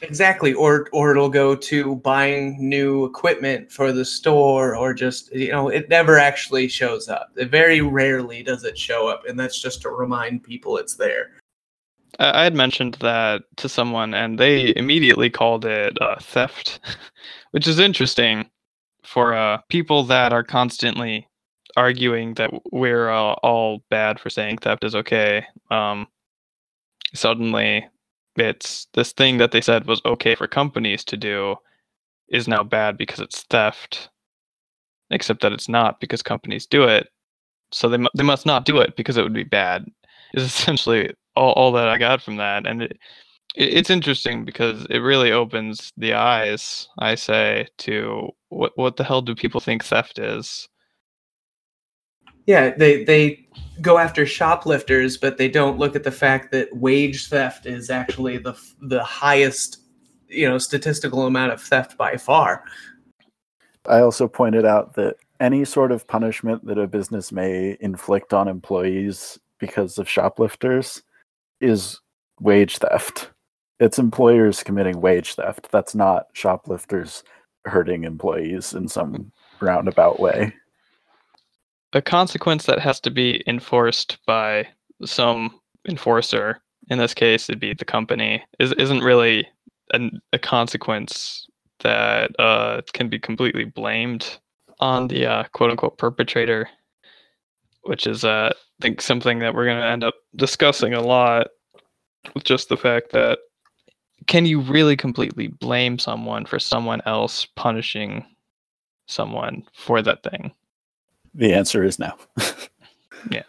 [0.03, 5.51] Exactly, or or it'll go to buying new equipment for the store, or just you
[5.51, 7.31] know, it never actually shows up.
[7.37, 11.31] It very rarely does it show up, and that's just to remind people it's there.
[12.19, 16.81] I had mentioned that to someone, and they immediately called it uh, theft,
[17.53, 18.49] which is interesting
[19.03, 21.29] for uh, people that are constantly
[21.77, 25.45] arguing that we're uh, all bad for saying theft is okay.
[25.71, 26.07] Um,
[27.15, 27.87] suddenly,
[28.37, 31.57] it's this thing that they said was okay for companies to do
[32.29, 34.09] is now bad because it's theft,
[35.11, 37.09] except that it's not because companies do it.
[37.73, 39.87] So they, they must not do it because it would be bad.
[40.35, 42.93] Is essentially all, all that I got from that, and it,
[43.55, 46.89] it, it's interesting because it really opens the eyes.
[46.99, 50.69] I say to what what the hell do people think theft is?
[52.47, 53.47] Yeah, they they
[53.81, 58.39] go after shoplifters, but they don't look at the fact that wage theft is actually
[58.39, 59.79] the the highest,
[60.29, 62.65] you know, statistical amount of theft by far.
[63.87, 68.49] I also pointed out that any sort of punishment that a business may inflict on
[68.49, 71.03] employees because of shoplifters
[71.65, 72.01] is
[72.41, 73.31] wage theft.
[73.81, 75.69] It's employers committing wage theft.
[75.73, 77.25] That's not shoplifters
[77.65, 80.55] hurting employees in some roundabout way.
[81.93, 84.69] A consequence that has to be enforced by
[85.05, 89.47] some enforcer, in this case, it'd be the company, is, isn't really
[89.93, 91.47] an, a consequence
[91.81, 94.39] that uh, can be completely blamed
[94.81, 96.69] on the uh, quote unquote perpetrator,
[97.83, 101.49] which is, uh, think, something that we're going to end up discussing a lot
[102.35, 103.39] with just the fact that
[104.27, 108.25] can you really completely blame someone for someone else punishing
[109.07, 110.53] someone for that thing?
[111.35, 112.13] The answer is no.
[113.31, 113.43] yeah.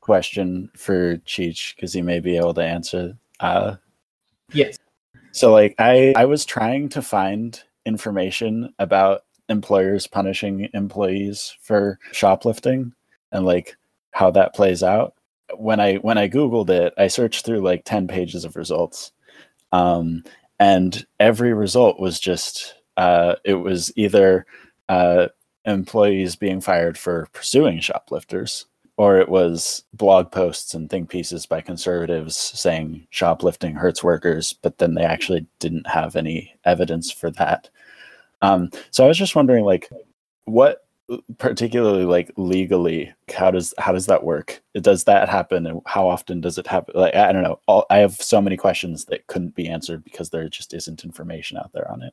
[0.00, 3.16] Question for Cheech because he may be able to answer.
[3.40, 3.76] Uh,
[4.52, 4.78] yes.
[5.32, 12.92] So, like, I I was trying to find information about employers punishing employees for shoplifting
[13.32, 13.76] and like
[14.18, 15.14] how that plays out
[15.56, 19.12] when I when I googled it, I searched through like ten pages of results,
[19.72, 20.24] um,
[20.58, 24.46] and every result was just uh, it was either
[24.88, 25.28] uh,
[25.64, 28.66] employees being fired for pursuing shoplifters,
[28.96, 34.78] or it was blog posts and think pieces by conservatives saying shoplifting hurts workers, but
[34.78, 37.70] then they actually didn't have any evidence for that.
[38.42, 39.88] Um, so I was just wondering, like,
[40.44, 40.87] what
[41.38, 46.40] particularly like legally how does how does that work does that happen and how often
[46.40, 49.54] does it happen like i don't know All, i have so many questions that couldn't
[49.54, 52.12] be answered because there just isn't information out there on it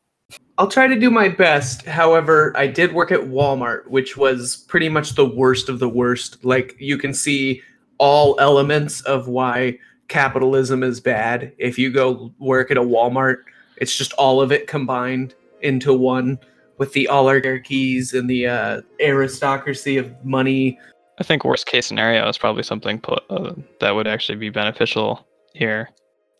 [0.57, 1.85] I'll try to do my best.
[1.85, 6.43] However, I did work at Walmart, which was pretty much the worst of the worst.
[6.43, 7.61] Like you can see
[7.99, 9.77] all elements of why
[10.07, 11.53] capitalism is bad.
[11.57, 13.37] If you go work at a Walmart,
[13.77, 16.39] it's just all of it combined into one
[16.77, 20.79] with the oligarchies and the uh, aristocracy of money.
[21.19, 25.25] I think worst case scenario is probably something po- uh, that would actually be beneficial
[25.53, 25.89] here.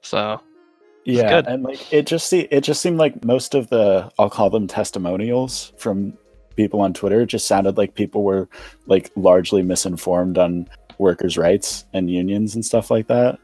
[0.02, 0.42] So
[1.06, 1.48] yeah good.
[1.48, 4.68] and like it just see it just seemed like most of the i'll call them
[4.68, 6.18] testimonials from
[6.56, 8.50] people on twitter just sounded like people were
[8.88, 10.68] like largely misinformed on
[10.98, 13.40] workers rights and unions and stuff like that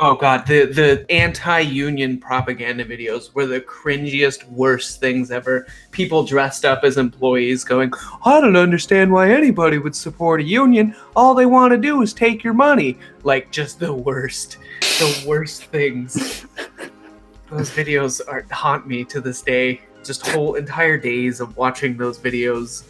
[0.00, 5.66] Oh god, the the anti-union propaganda videos were the cringiest, worst things ever.
[5.90, 7.92] People dressed up as employees going,
[8.24, 10.94] "I don't understand why anybody would support a union.
[11.16, 15.64] All they want to do is take your money." Like just the worst, the worst
[15.64, 16.46] things.
[17.50, 19.80] those videos are haunt me to this day.
[20.04, 22.84] Just whole entire days of watching those videos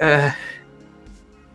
[0.00, 0.32] uh,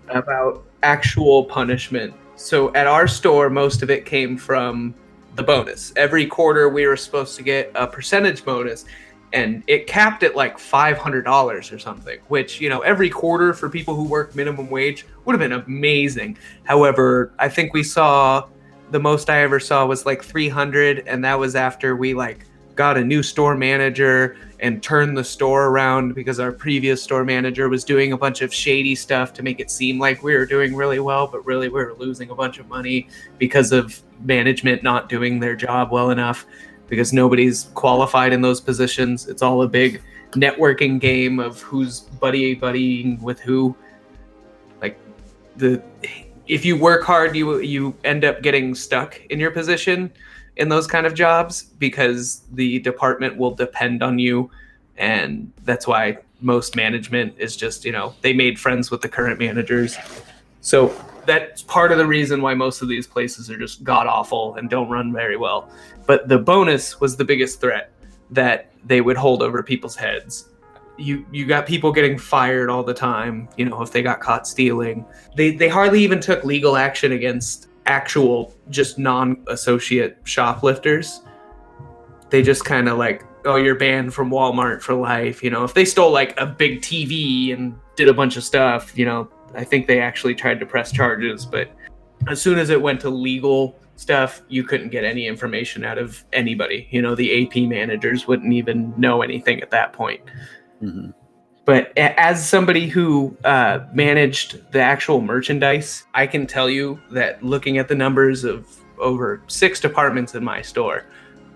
[0.07, 4.93] about actual punishment so at our store, most of it came from
[5.35, 5.91] the bonus.
[5.95, 8.85] Every quarter, we were supposed to get a percentage bonus,
[9.33, 12.19] and it capped at like five hundred dollars or something.
[12.27, 16.38] Which you know, every quarter for people who work minimum wage would have been amazing.
[16.63, 18.47] However, I think we saw
[18.91, 22.45] the most I ever saw was like three hundred, and that was after we like
[22.78, 27.67] got a new store manager and turned the store around because our previous store manager
[27.67, 30.75] was doing a bunch of shady stuff to make it seem like we were doing
[30.75, 33.07] really well, but really we were losing a bunch of money
[33.38, 36.45] because of management not doing their job well enough
[36.88, 39.28] because nobody's qualified in those positions.
[39.28, 40.01] It's all a big
[40.32, 43.75] networking game of who's buddy buddying with who.
[44.82, 44.97] Like
[45.57, 45.82] the
[46.47, 50.11] if you work hard, you you end up getting stuck in your position
[50.58, 54.49] in those kind of jobs because the department will depend on you.
[54.97, 59.39] And that's why most management is just you know they made friends with the current
[59.39, 59.97] managers.
[60.62, 60.93] So
[61.26, 64.70] that's part of the reason why most of these places are just god awful and
[64.70, 65.70] don't run very well.
[66.05, 67.91] But the bonus was the biggest threat
[68.32, 70.49] that they would hold over people's heads.
[70.97, 74.47] You you got people getting fired all the time you know if they got caught
[74.47, 75.05] stealing.
[75.36, 81.21] They they hardly even took legal action against actual just non-associate shoplifters.
[82.29, 85.63] They just kind of like oh you're banned from walmart for life you know?
[85.63, 89.29] If they stole like a big tv and did a bunch of stuff you know
[89.55, 91.71] i think they actually tried to press charges but
[92.27, 96.23] as soon as it went to legal stuff you couldn't get any information out of
[96.31, 96.88] anybody.
[96.91, 100.21] You know the ap managers wouldn't even know anything at that point.
[100.81, 101.13] Mhm.
[101.68, 107.78] But as somebody who uh, managed the actual merchandise, I can tell you that looking
[107.78, 111.03] at the numbers of over six departments in my store,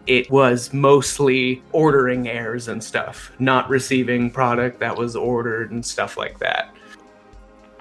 [0.07, 6.17] it was mostly ordering errors and stuff, not receiving product that was ordered and stuff
[6.17, 6.75] like that,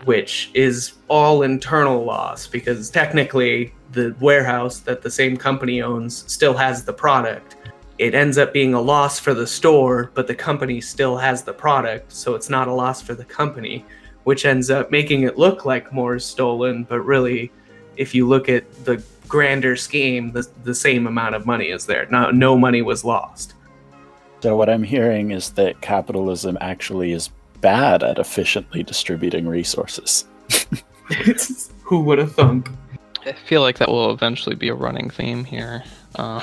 [0.04, 6.54] which is all internal loss because technically the warehouse that the same company owns still
[6.54, 7.56] has the product
[8.00, 11.52] it ends up being a loss for the store, but the company still has the
[11.52, 13.84] product, so it's not a loss for the company,
[14.24, 17.52] which ends up making it look like more is stolen, but really,
[17.98, 22.06] if you look at the grander scheme, the, the same amount of money is there.
[22.10, 23.52] No, no money was lost.
[24.40, 27.28] so what i'm hearing is that capitalism actually is
[27.60, 30.24] bad at efficiently distributing resources
[31.82, 32.70] Who would have thunk?
[33.26, 35.82] I feel like that will eventually be a running theme here.
[36.14, 36.40] Uh,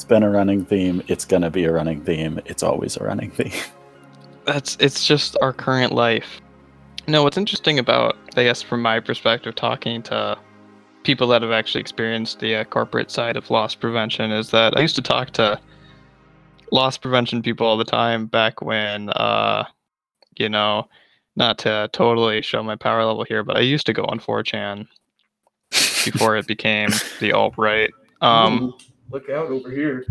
[0.00, 3.04] it's been a running theme it's going to be a running theme it's always a
[3.04, 3.52] running theme
[4.46, 6.40] that's it's just our current life.
[7.06, 10.38] No, what's interesting about, I guess, from my perspective, talking to
[11.02, 14.80] people that have actually experienced the uh, corporate side of loss prevention is that I
[14.80, 15.58] used to talk to
[16.72, 19.64] loss prevention people all the time back when, uh,
[20.36, 20.88] you know,
[21.36, 24.86] not to totally show my power level here, but I used to go on 4chan
[26.04, 27.90] before it became the alt right.
[28.20, 30.06] Um, Ooh, look out over here.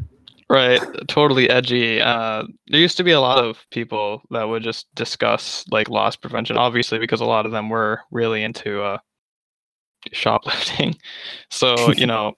[0.49, 2.01] Right, totally edgy.
[2.01, 6.15] Uh, there used to be a lot of people that would just discuss like loss
[6.15, 8.97] prevention, obviously, because a lot of them were really into uh,
[10.11, 10.95] shoplifting.
[11.51, 12.33] So you know,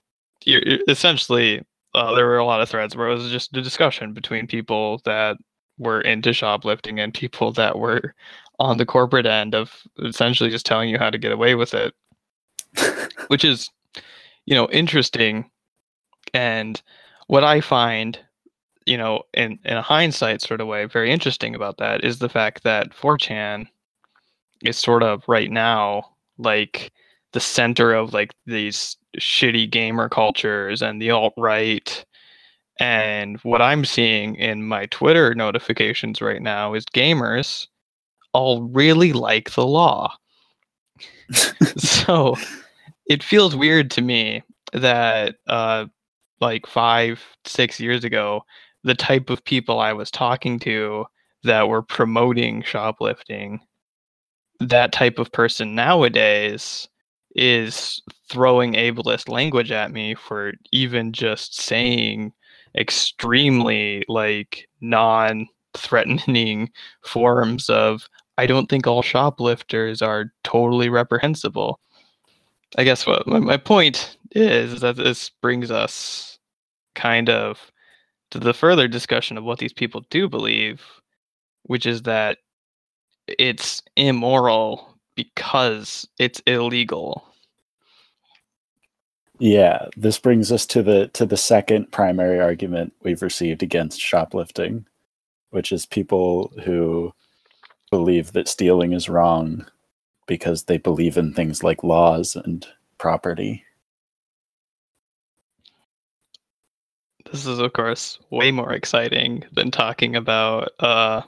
[0.45, 3.61] you're, you're- essentially, uh, there were a lot of threads where it was just a
[3.61, 5.37] discussion between people that
[5.77, 8.13] were into shoplifting and people that were
[8.59, 11.93] on the corporate end of essentially just telling you how to get away with it,
[13.27, 13.69] which is,
[14.45, 15.49] you know, interesting.
[16.33, 16.81] And
[17.27, 18.19] what I find,
[18.85, 22.29] you know, in in a hindsight sort of way, very interesting about that is the
[22.29, 23.67] fact that 4chan
[24.63, 26.03] is sort of right now
[26.37, 26.91] like
[27.33, 32.05] the center of like these shitty gamer cultures and the alt right.
[32.79, 37.67] And what I'm seeing in my Twitter notifications right now is gamers
[38.33, 40.13] all really like the law.
[41.77, 42.35] so
[43.05, 44.43] it feels weird to me
[44.73, 45.85] that uh,
[46.41, 48.41] like five, six years ago,
[48.83, 51.05] the type of people I was talking to
[51.43, 53.59] that were promoting shoplifting,
[54.59, 56.87] that type of person nowadays
[57.35, 62.33] is throwing ableist language at me for even just saying
[62.75, 66.69] extremely like non threatening
[67.05, 71.79] forms of I don't think all shoplifters are totally reprehensible.
[72.77, 76.30] I guess what my, my point is that this brings us
[76.95, 77.71] kind of
[78.31, 80.81] to the further discussion of what these people do believe,
[81.63, 82.37] which is that
[83.27, 87.25] it's immoral because it's illegal.
[89.39, 94.85] Yeah, this brings us to the to the second primary argument we've received against shoplifting,
[95.49, 97.11] which is people who
[97.89, 99.65] believe that stealing is wrong
[100.27, 102.67] because they believe in things like laws and
[102.97, 103.63] property.
[107.31, 111.21] This is, of course, way more exciting than talking about uh,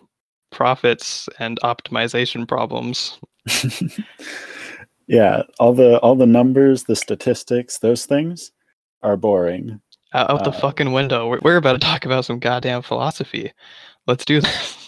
[0.52, 3.20] profits and optimization problems.
[5.08, 8.52] yeah, all the all the numbers, the statistics, those things
[9.02, 9.80] are boring.
[10.14, 11.28] Out, out the uh, fucking window.
[11.28, 13.52] We're, we're about to talk about some goddamn philosophy.
[14.06, 14.83] Let's do this.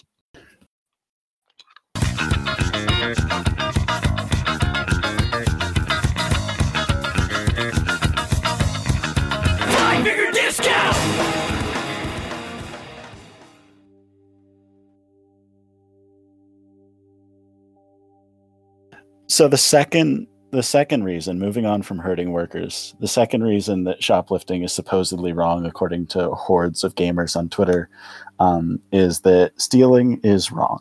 [19.36, 24.02] So the second the second reason, moving on from hurting workers, the second reason that
[24.02, 27.90] shoplifting is supposedly wrong, according to hordes of gamers on Twitter,
[28.38, 30.80] um, is that stealing is wrong.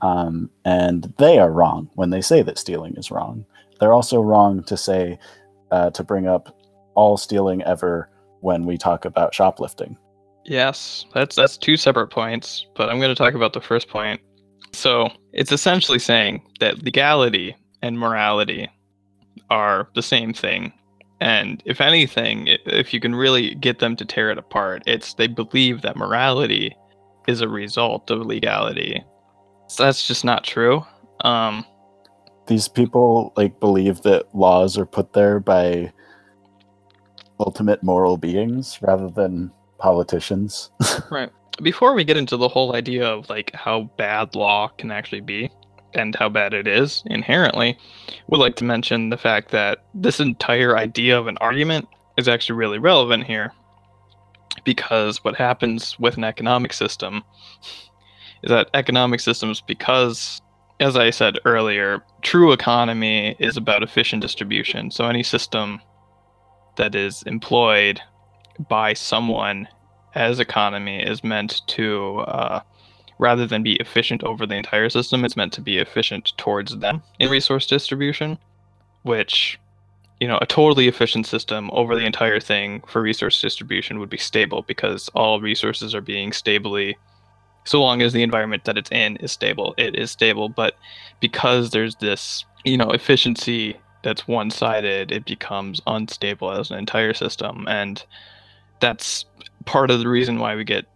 [0.00, 3.46] Um, and they are wrong when they say that stealing is wrong.
[3.78, 5.16] They're also wrong to say,
[5.70, 6.52] uh, to bring up
[6.96, 8.10] all stealing ever
[8.40, 9.96] when we talk about shoplifting.
[10.44, 14.20] Yes, that's that's two separate points, but I'm going to talk about the first point.
[14.72, 18.68] So it's essentially saying that legality and morality
[19.48, 20.72] are the same thing.
[21.20, 25.26] And if anything, if you can really get them to tear it apart, it's they
[25.26, 26.74] believe that morality
[27.28, 29.04] is a result of legality.
[29.68, 30.84] So that's just not true.
[31.22, 31.64] Um,
[32.46, 35.92] These people like believe that laws are put there by
[37.38, 40.70] ultimate moral beings rather than politicians.
[41.10, 41.30] right.
[41.62, 45.50] Before we get into the whole idea of like how bad law can actually be,
[45.94, 47.78] and how bad it is inherently,
[48.28, 52.56] would like to mention the fact that this entire idea of an argument is actually
[52.56, 53.52] really relevant here.
[54.64, 57.22] Because what happens with an economic system
[58.42, 60.40] is that economic systems, because,
[60.80, 64.90] as I said earlier, true economy is about efficient distribution.
[64.90, 65.80] So any system
[66.76, 68.00] that is employed
[68.68, 69.68] by someone
[70.14, 72.60] as economy is meant to uh,
[73.20, 77.02] rather than be efficient over the entire system, it's meant to be efficient towards them
[77.20, 77.32] in hmm.
[77.32, 78.38] resource distribution,
[79.02, 79.60] which,
[80.18, 84.16] you know, a totally efficient system over the entire thing for resource distribution would be
[84.16, 86.96] stable because all resources are being stably,
[87.64, 90.48] so long as the environment that it's in is stable, it is stable.
[90.48, 90.76] But
[91.20, 97.12] because there's this, you know, efficiency that's one sided, it becomes unstable as an entire
[97.12, 97.66] system.
[97.68, 98.02] And
[98.80, 99.26] that's
[99.66, 100.86] part of the reason why we get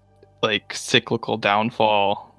[0.45, 2.31] like cyclical downfall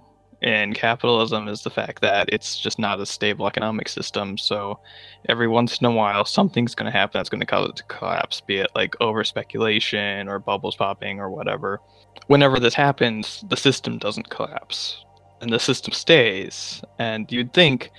[0.42, 4.38] in capitalism is the fact that it's just not a stable economic system.
[4.38, 4.80] So
[5.28, 7.84] every once in a while, something's going to happen that's going to cause it to
[7.86, 11.82] collapse, be it like over speculation or bubbles popping or whatever.
[12.28, 15.04] Whenever this happens, the system doesn't collapse
[15.42, 16.84] and the system stays.
[17.00, 17.90] And you'd think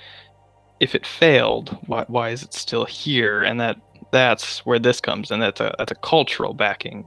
[0.79, 3.43] if it failed, why, why is it still here?
[3.43, 3.77] And that
[4.11, 5.41] that's where this comes in.
[5.41, 7.03] That's a, that's a cultural backing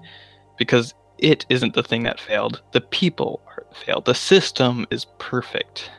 [0.58, 2.62] because it isn't the thing that failed.
[2.72, 3.42] The people
[3.72, 4.06] failed.
[4.06, 5.90] The system is perfect,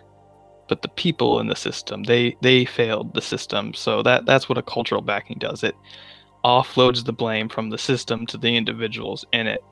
[0.68, 3.74] but the people in the system they they failed the system.
[3.74, 5.64] So that that's what a cultural backing does.
[5.64, 5.76] It
[6.44, 9.64] offloads the blame from the system to the individuals in it.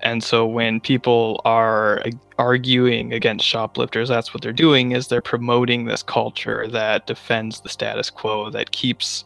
[0.00, 2.02] And so when people are
[2.38, 7.68] arguing against shoplifters, that's what they're doing is they're promoting this culture that defends the
[7.68, 9.24] status quo, that keeps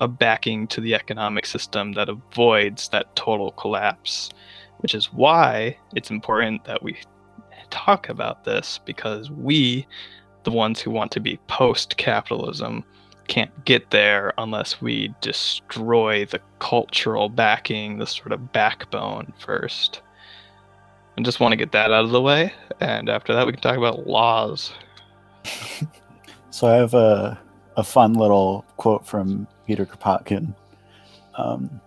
[0.00, 4.30] a backing to the economic system that avoids that total collapse
[4.78, 6.96] which is why it's important that we
[7.70, 9.86] talk about this because we
[10.44, 12.84] the ones who want to be post capitalism
[13.26, 20.00] can't get there unless we destroy the cultural backing, the sort of backbone first.
[21.18, 22.54] I just want to get that out of the way.
[22.80, 24.72] And after that, we can talk about laws.
[26.50, 27.38] So I have a,
[27.76, 30.54] a fun little quote from Peter Kropotkin
[31.34, 31.80] um,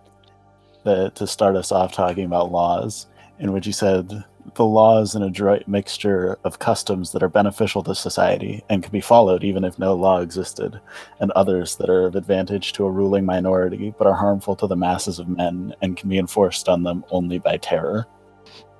[0.84, 3.08] to start us off talking about laws,
[3.40, 4.24] in which he said,
[4.54, 8.92] The law is an adroit mixture of customs that are beneficial to society and can
[8.92, 10.80] be followed even if no law existed,
[11.18, 14.76] and others that are of advantage to a ruling minority but are harmful to the
[14.76, 18.06] masses of men and can be enforced on them only by terror.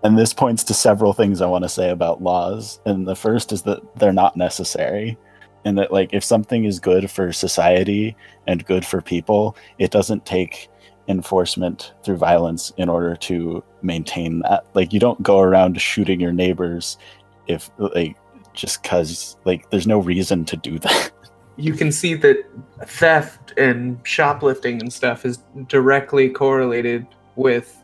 [0.05, 2.81] And this points to several things I want to say about laws.
[2.87, 5.19] And the first is that they're not necessary
[5.65, 10.25] and that like if something is good for society and good for people it doesn't
[10.27, 10.69] take
[11.09, 14.65] enforcement through violence in order to maintain that.
[14.75, 16.99] Like you don't go around shooting your neighbors
[17.47, 18.17] if like
[18.55, 21.11] just cuz like there's no reason to do that.
[21.59, 22.47] You can see that
[22.87, 27.07] theft and shoplifting and stuff is directly correlated
[27.37, 27.83] with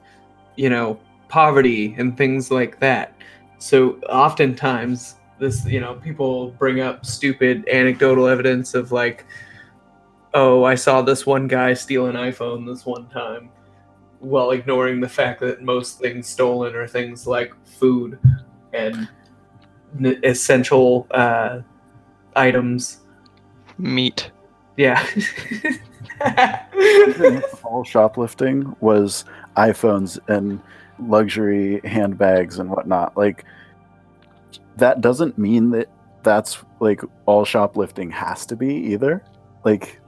[0.56, 0.98] you know
[1.28, 3.12] poverty and things like that.
[3.58, 9.24] So oftentimes this you know people bring up stupid anecdotal evidence of like
[10.34, 13.50] oh i saw this one guy steal an iphone this one time
[14.20, 18.18] while ignoring the fact that most things stolen are things like food
[18.72, 19.08] and
[20.04, 21.60] n- essential uh,
[22.34, 23.02] items
[23.78, 24.32] Meat.
[24.76, 25.06] yeah
[27.64, 29.24] all shoplifting was
[29.56, 30.60] iPhones and
[30.98, 33.16] luxury handbags and whatnot.
[33.16, 33.44] Like
[34.78, 35.88] that doesn't mean that
[36.22, 39.24] that's like all shoplifting has to be either.
[39.64, 40.00] Like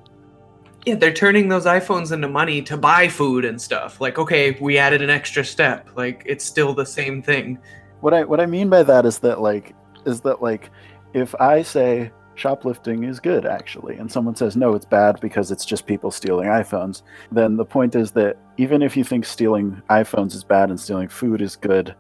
[0.87, 4.01] yeah they're turning those iphones into money to buy food and stuff.
[4.01, 5.89] Like okay we added an extra step.
[5.97, 7.59] Like it's still the same thing.
[8.01, 9.75] What I what I mean by that is that like
[10.07, 10.71] is that like
[11.13, 15.67] if I say shoplifting is good actually and someone says no it's bad because it's
[15.67, 20.35] just people stealing iPhones then the point is that even if you think stealing iPhones
[20.35, 21.95] is bad and stealing food is good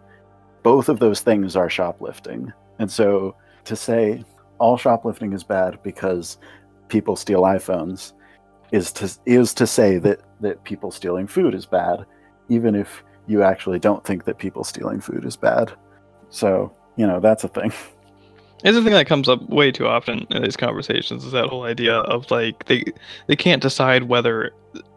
[0.62, 2.50] both of those things are shoplifting
[2.80, 4.24] and so to say
[4.58, 6.38] all shoplifting is bad because
[6.88, 8.14] people steal iPhones
[8.72, 12.04] is to is to say that that people stealing food is bad
[12.48, 15.72] even if you actually don't think that people stealing food is bad.
[16.30, 17.72] So you know that's a thing.
[18.62, 21.64] It's a thing that comes up way too often in these conversations is that whole
[21.64, 22.84] idea of like they
[23.26, 24.50] they can't decide whether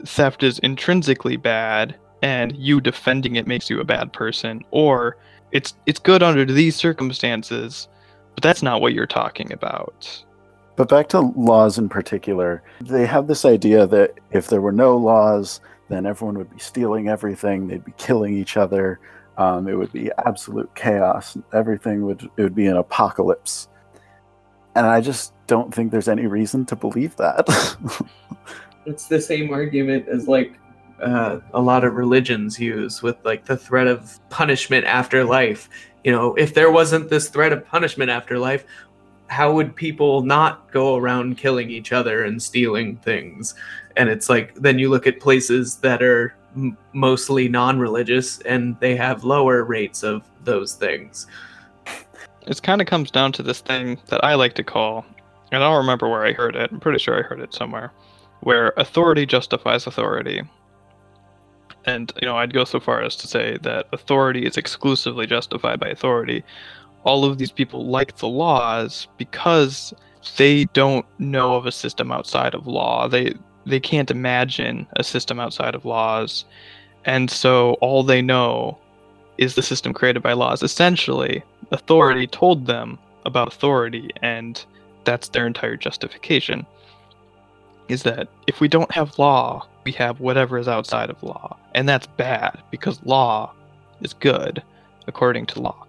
[0.05, 5.15] theft is intrinsically bad and you defending it makes you a bad person or
[5.53, 7.87] it's it's good under these circumstances
[8.35, 10.23] but that's not what you're talking about.
[10.75, 14.97] But back to laws in particular, they have this idea that if there were no
[14.97, 18.99] laws, then everyone would be stealing everything, they'd be killing each other,
[19.37, 23.67] um, it would be absolute chaos, everything would it would be an apocalypse.
[24.75, 27.47] And I just don't think there's any reason to believe that.
[28.87, 30.57] it's the same argument as like
[31.03, 35.69] uh, a lot of religions use with like the threat of punishment after life
[36.03, 38.65] you know if there wasn't this threat of punishment after life
[39.27, 43.55] how would people not go around killing each other and stealing things
[43.97, 48.95] and it's like then you look at places that are m- mostly non-religious and they
[48.95, 51.27] have lower rates of those things
[52.47, 55.05] It kind of comes down to this thing that I like to call,
[55.51, 56.71] and I don't remember where I heard it.
[56.71, 57.91] I'm pretty sure I heard it somewhere,
[58.41, 60.41] where authority justifies authority.
[61.85, 65.79] And you know, I'd go so far as to say that authority is exclusively justified
[65.79, 66.43] by authority.
[67.03, 69.93] All of these people like the laws because
[70.37, 73.07] they don't know of a system outside of law.
[73.07, 73.33] They
[73.65, 76.45] they can't imagine a system outside of laws.
[77.05, 78.77] And so all they know
[79.37, 80.63] is the system created by laws.
[80.63, 84.63] Essentially, authority told them about authority, and
[85.05, 86.65] that's their entire justification.
[87.89, 91.57] Is that if we don't have law, we have whatever is outside of law.
[91.73, 93.53] And that's bad because law
[94.01, 94.63] is good
[95.07, 95.85] according to law.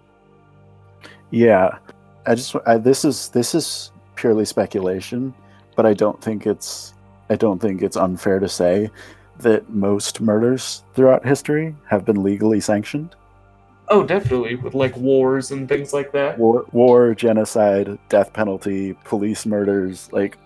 [1.31, 1.77] yeah,
[2.25, 5.33] I just I, this is this is purely speculation,
[5.75, 6.93] but I don't think it's
[7.29, 8.89] I don't think it's unfair to say
[9.39, 13.15] that most murders throughout history have been legally sanctioned.
[13.89, 19.45] oh definitely with like wars and things like that war, war, genocide, death penalty, police
[19.45, 20.09] murders.
[20.11, 20.37] Like,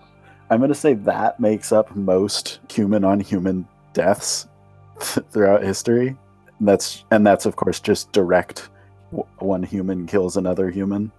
[0.50, 4.48] I'm going to say that makes up most human on human deaths
[4.98, 6.16] throughout history.
[6.58, 8.68] And that's and that's of course just direct.
[9.12, 11.10] w- One human kills another human.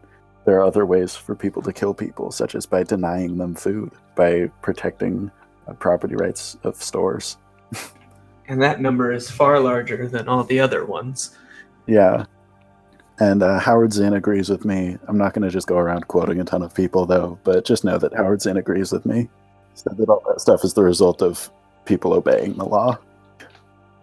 [0.46, 3.92] There are other ways for people to kill people, such as by denying them food,
[4.16, 5.32] by protecting
[5.68, 7.38] uh, property rights of stores.
[8.48, 11.38] and that number is far larger than all the other ones
[11.88, 12.26] Yeah.
[13.22, 14.98] And uh, Howard Zinn agrees with me.
[15.08, 17.84] I'm not going to just go around quoting a ton of people, though, but just
[17.84, 19.30] know that Howard Zinn agrees with me.
[19.76, 21.52] Said that all that stuff is the result of
[21.86, 22.98] people obeying the law.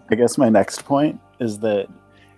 [0.09, 1.89] I guess my next point is that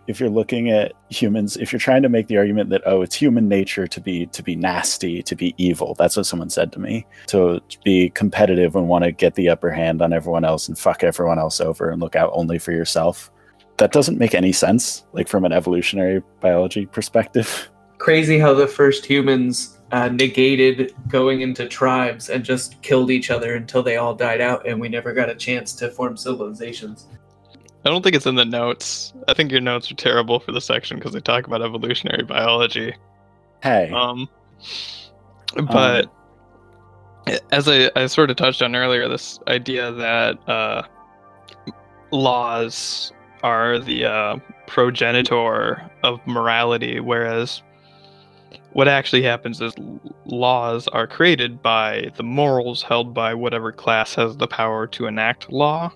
[0.07, 3.15] if you're looking at humans, if you're trying to make the argument that oh, it's
[3.15, 6.81] human nature to be to be nasty, to be evil, that's what someone said to
[6.81, 10.79] me, to be competitive and want to get the upper hand on everyone else and
[10.79, 13.31] fuck everyone else over and look out only for yourself.
[13.81, 17.71] That doesn't make any sense, like from an evolutionary biology perspective.
[17.99, 23.55] Crazy how the first humans uh, negated going into tribes and just killed each other
[23.55, 27.07] until they all died out, and we never got a chance to form civilizations.
[27.87, 29.15] I don't think it's in the notes.
[29.29, 32.95] I think your notes are terrible for the section because they talk about evolutionary biology.
[33.63, 34.29] Hey, Um,
[35.73, 36.13] but
[37.51, 40.83] as I, I sort of touched on earlier, this idea that uh,
[42.11, 43.13] laws
[43.43, 44.37] are the uh,
[44.67, 47.63] progenitor of morality, whereas
[48.73, 49.75] what actually happens is
[50.27, 55.51] laws are created by the morals held by whatever class has the power to enact
[55.51, 55.93] law.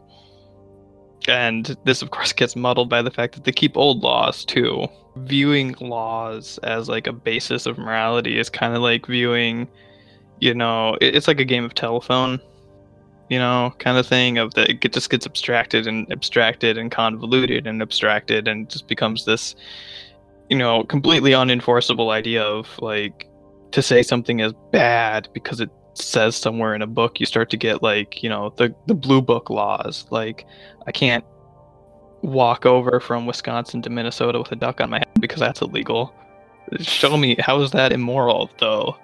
[1.29, 4.87] And this, of course, gets muddled by the fact that they keep old laws too.
[5.17, 9.69] Viewing laws as like a basis of morality is kind of like viewing,
[10.41, 12.41] you know, it's like a game of telephone,
[13.29, 14.39] you know, kind of thing.
[14.39, 19.25] Of that, it just gets abstracted and abstracted and convoluted and abstracted, and just becomes
[19.25, 19.55] this,
[20.49, 23.29] you know, completely unenforceable idea of like
[23.73, 27.21] to say something is bad because it says somewhere in a book.
[27.21, 30.47] You start to get like, you know, the the blue book laws, like
[30.87, 31.25] I can't
[32.23, 36.15] walk over from Wisconsin to Minnesota with a duck on my head because that's illegal.
[36.81, 38.97] Show me how is that immoral though?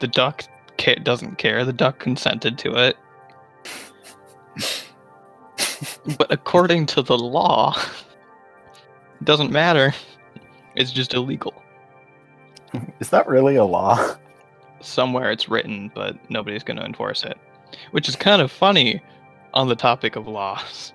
[0.00, 0.44] The duck
[0.78, 1.64] ca- doesn't care.
[1.64, 2.96] The duck consented to it.
[6.18, 7.76] but according to the law,
[9.20, 9.94] it doesn't matter.
[10.76, 11.54] It's just illegal.
[13.00, 14.16] is that really a law?
[14.80, 17.36] Somewhere it's written, but nobody's going to enforce it.
[17.90, 19.02] Which is kind of funny
[19.54, 20.92] on the topic of laws.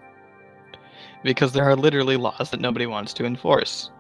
[1.24, 3.92] Because there are literally laws that nobody wants to enforce.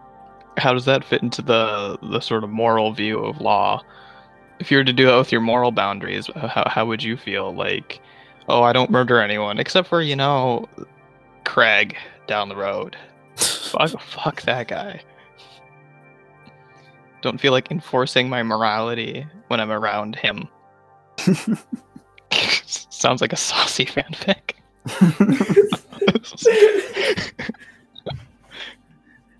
[0.57, 3.81] How does that fit into the the sort of moral view of law?
[4.59, 7.17] If you were to do it with your moral boundaries, uh, how how would you
[7.17, 7.53] feel?
[7.53, 8.01] Like,
[8.47, 10.67] oh, I don't murder anyone except for you know,
[11.43, 11.95] Craig
[12.27, 12.97] down the road.
[13.35, 15.01] fuck, fuck that guy.
[17.21, 20.47] Don't feel like enforcing my morality when I'm around him.
[22.31, 24.53] Sounds like a saucy fanfic.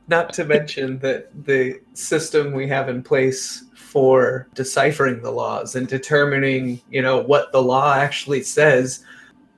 [0.08, 3.65] Not to mention that the system we have in place
[3.96, 9.06] for deciphering the laws and determining, you know, what the law actually says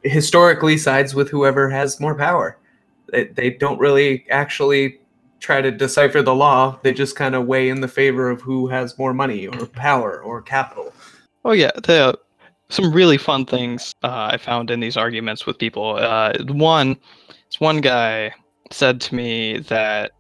[0.04, 2.56] historically sides with whoever has more power.
[3.12, 5.00] They, they don't really actually
[5.40, 6.78] try to decipher the law.
[6.84, 10.22] They just kind of weigh in the favor of who has more money or power
[10.22, 10.94] or capital.
[11.44, 12.16] Oh yeah, the
[12.70, 15.96] some really fun things uh, I found in these arguments with people.
[15.96, 16.90] Uh, one,
[17.50, 18.36] this one guy
[18.70, 20.12] said to me that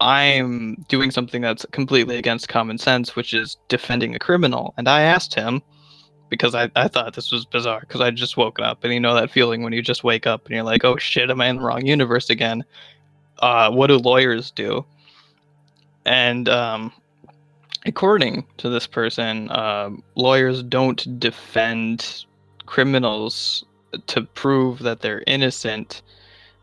[0.00, 4.72] I'm doing something that's completely against common sense, which is defending a criminal.
[4.76, 5.62] And I asked him
[6.30, 9.14] because I, I thought this was bizarre because I just woken up and you know
[9.14, 11.56] that feeling when you just wake up and you're like, oh shit, am I in
[11.56, 12.64] the wrong universe again?
[13.40, 14.84] Uh, what do lawyers do?
[16.06, 16.92] And um,
[17.84, 22.24] according to this person, um, lawyers don't defend
[22.66, 23.64] criminals
[24.06, 26.02] to prove that they're innocent.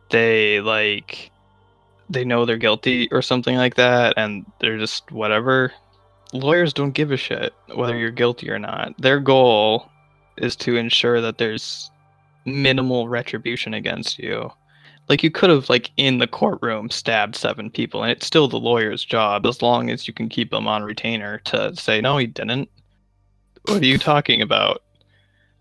[0.10, 1.32] They like
[2.10, 5.74] they know they're guilty or something like that, and they're just whatever.
[6.34, 8.94] Lawyers don't give a shit whether you're guilty or not.
[8.98, 9.90] Their goal
[10.38, 11.90] is to ensure that there's
[12.46, 14.52] minimal retribution against you.
[15.10, 18.60] Like you could have like in the courtroom stabbed seven people, and it's still the
[18.60, 22.28] lawyer's job as long as you can keep them on retainer to say no, he
[22.28, 22.70] didn't.
[23.66, 24.82] What are you talking about?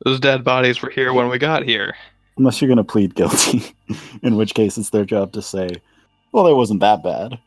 [0.04, 1.94] Those dead bodies were here when we got here.
[2.36, 3.74] Unless you're going to plead guilty,
[4.22, 5.70] in which case it's their job to say,
[6.36, 7.38] well, it wasn't that bad.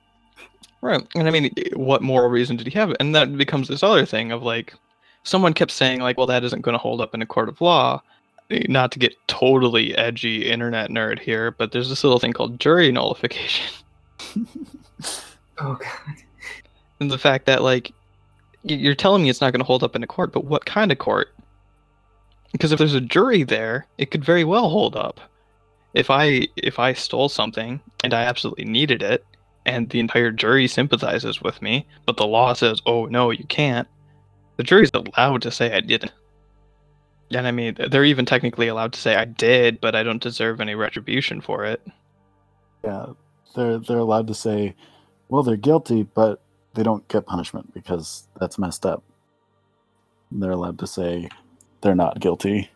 [0.81, 1.05] Right.
[1.13, 2.91] And I mean, what moral reason did he have?
[2.99, 4.73] And that becomes this other thing of like,
[5.21, 7.61] someone kept saying, like, well, that isn't going to hold up in a court of
[7.61, 8.01] law.
[8.49, 12.91] Not to get totally edgy internet nerd here, but there's this little thing called jury
[12.91, 13.65] nullification.
[15.61, 16.15] Oh god.
[17.01, 17.91] And the fact that, like,
[18.63, 20.89] you're telling me it's not going to hold up in a court, but what kind
[20.89, 21.35] of court?
[22.53, 25.19] Because if there's a jury there, it could very well hold up.
[25.93, 29.25] If I if I stole something and I absolutely needed it,
[29.65, 33.87] and the entire jury sympathizes with me, but the law says, "Oh no, you can't,"
[34.57, 36.13] the jury's allowed to say I didn't.
[37.31, 40.61] And I mean, they're even technically allowed to say I did, but I don't deserve
[40.61, 41.85] any retribution for it.
[42.83, 43.07] Yeah,
[43.55, 44.75] they're they're allowed to say,
[45.27, 46.41] well, they're guilty, but
[46.73, 49.03] they don't get punishment because that's messed up.
[50.31, 51.29] They're allowed to say
[51.81, 52.69] they're not guilty.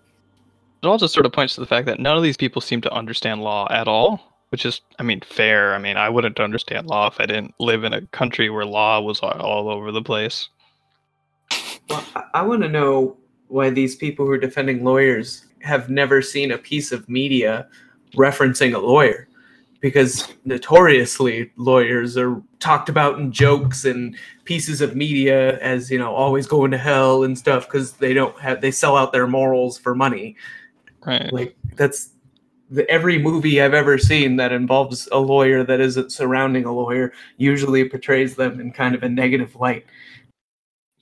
[0.83, 2.91] It also sort of points to the fact that none of these people seem to
[2.91, 5.73] understand law at all, which is, I mean, fair.
[5.73, 8.99] I mean, I wouldn't understand law if I didn't live in a country where law
[8.99, 10.49] was all- over the place.
[11.89, 13.15] Well, I, I want to know
[13.47, 17.69] why these people who are defending lawyers have never seen a piece of media
[18.17, 19.29] referencing a lawyer.
[19.79, 26.13] Because notoriously, lawyers are talked about in jokes and pieces of media as you know
[26.13, 29.77] always going to hell and stuff because they don't have they sell out their morals
[29.77, 30.35] for money.
[31.05, 31.31] Right.
[31.31, 32.09] Like that's
[32.69, 37.13] the, every movie I've ever seen that involves a lawyer that isn't surrounding a lawyer
[37.37, 39.85] usually portrays them in kind of a negative light.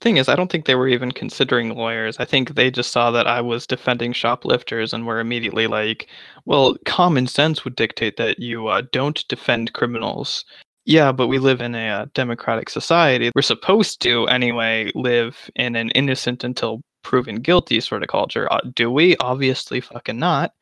[0.01, 2.17] thing is, I don't think they were even considering lawyers.
[2.19, 6.07] I think they just saw that I was defending shoplifters and were immediately like,
[6.45, 10.43] well, common sense would dictate that you uh, don't defend criminals.
[10.85, 13.31] Yeah, but we live in a uh, democratic society.
[13.35, 18.51] We're supposed to, anyway, live in an innocent until proven guilty sort of culture.
[18.51, 19.15] Uh, do we?
[19.17, 20.53] Obviously, fucking not.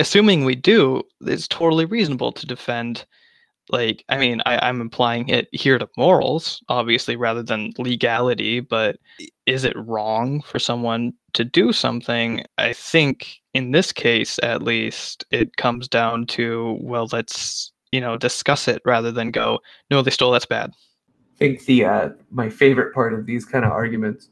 [0.00, 3.04] Assuming we do, it's totally reasonable to defend
[3.70, 8.96] like i mean I, i'm implying it here to morals obviously rather than legality but
[9.46, 15.24] is it wrong for someone to do something i think in this case at least
[15.30, 19.58] it comes down to well let's you know discuss it rather than go
[19.90, 20.72] no they stole that's bad
[21.34, 24.30] I think the uh, my favorite part of these kind of arguments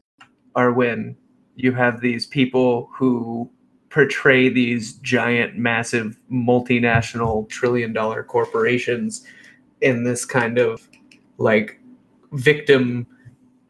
[0.54, 1.16] are when
[1.54, 3.50] you have these people who
[3.90, 9.26] portray these giant, massive, multinational, trillion dollar corporations
[9.82, 10.88] in this kind of
[11.38, 11.78] like
[12.32, 13.06] victim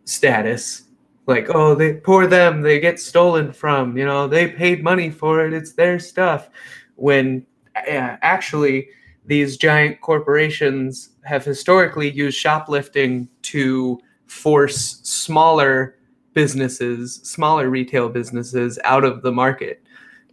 [0.05, 0.85] status.
[1.27, 5.45] Like, oh, they poor them, they get stolen from, you know, they paid money for
[5.47, 6.51] it, it's their stuff.
[6.97, 8.89] When uh, actually,
[9.25, 15.97] these giant corporations have historically used shoplifting to force smaller
[16.35, 19.83] businesses, smaller retail businesses out of the market.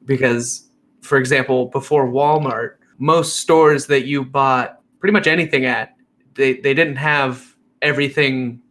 [0.05, 0.69] Because,
[1.01, 5.95] for example, before Walmart, most stores that you bought pretty much anything at,
[6.35, 8.61] they, they didn't have everything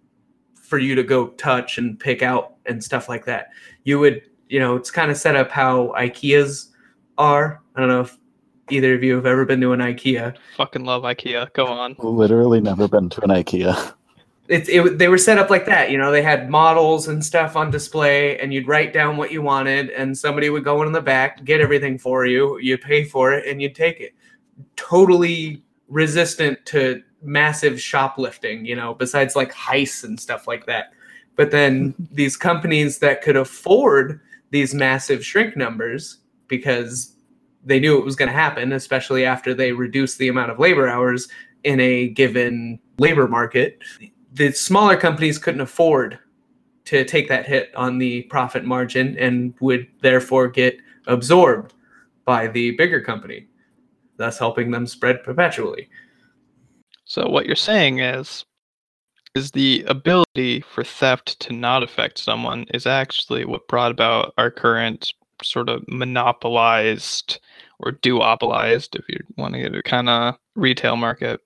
[0.54, 3.48] for you to go touch and pick out and stuff like that.
[3.84, 6.68] You would, you know, it's kind of set up how IKEAs
[7.16, 7.62] are.
[7.74, 8.18] I don't know if
[8.70, 10.36] either of you have ever been to an IKEA.
[10.56, 13.94] fucking love ikea go on Literally never been to an IKEA.
[14.48, 15.90] It's it, they were set up like that.
[15.90, 19.42] You know, they had models and stuff on display, and you'd write down what you
[19.42, 22.58] wanted, and somebody would go in the back, get everything for you.
[22.58, 24.14] You pay for it, and you'd take it.
[24.76, 28.64] Totally resistant to massive shoplifting.
[28.64, 30.92] You know, besides like heists and stuff like that.
[31.36, 34.20] But then these companies that could afford
[34.50, 36.18] these massive shrink numbers
[36.48, 37.14] because
[37.64, 40.88] they knew it was going to happen, especially after they reduced the amount of labor
[40.88, 41.28] hours
[41.64, 43.82] in a given labor market.
[44.32, 46.18] The smaller companies couldn't afford
[46.86, 51.74] to take that hit on the profit margin and would therefore get absorbed
[52.24, 53.46] by the bigger company,
[54.16, 55.88] thus helping them spread perpetually.
[57.04, 58.44] So what you're saying is
[59.34, 64.50] is the ability for theft to not affect someone is actually what brought about our
[64.50, 65.12] current
[65.42, 67.38] sort of monopolized
[67.80, 71.40] or duopolized if you want to get a kind of retail market.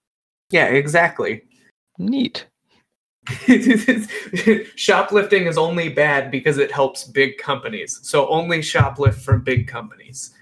[0.51, 1.43] Yeah, exactly.
[1.99, 2.47] Neat.
[4.77, 8.01] Shoplifting is only bad because it helps big companies.
[8.03, 10.35] So only shoplift from big companies.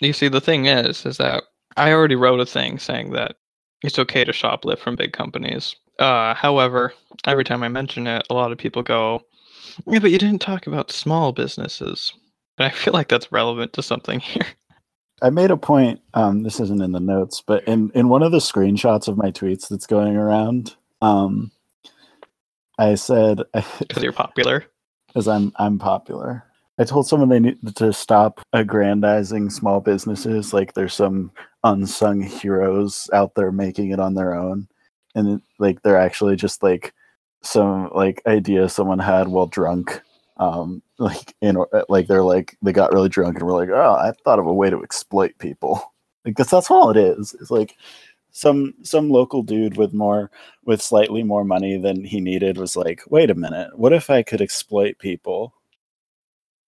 [0.00, 1.44] You see the thing is is that
[1.76, 3.36] I already wrote a thing saying that
[3.82, 5.76] it's okay to shoplift from big companies.
[5.98, 6.94] Uh, however,
[7.26, 9.22] every time I mention it, a lot of people go,
[9.86, 12.12] "Yeah, but you didn't talk about small businesses."
[12.56, 14.46] And I feel like that's relevant to something here.
[15.22, 16.00] I made a point.
[16.14, 19.30] Um, this isn't in the notes, but in in one of the screenshots of my
[19.30, 21.50] tweets that's going around, um,
[22.78, 23.42] I said
[23.78, 24.64] because you're popular.
[25.08, 26.44] because I'm I'm popular.
[26.78, 31.30] I told someone they need to stop aggrandizing small businesses like there's some
[31.62, 34.68] unsung heroes out there making it on their own,
[35.14, 36.94] and it, like they're actually just like
[37.42, 40.00] some like idea someone had while drunk.
[40.38, 41.56] Um, like in
[41.88, 44.54] like they're like they got really drunk and were like, oh, I thought of a
[44.54, 45.82] way to exploit people.
[46.24, 47.34] Because that's all it is.
[47.40, 47.76] It's like
[48.32, 50.30] some some local dude with more
[50.64, 54.22] with slightly more money than he needed was like, wait a minute, what if I
[54.22, 55.54] could exploit people?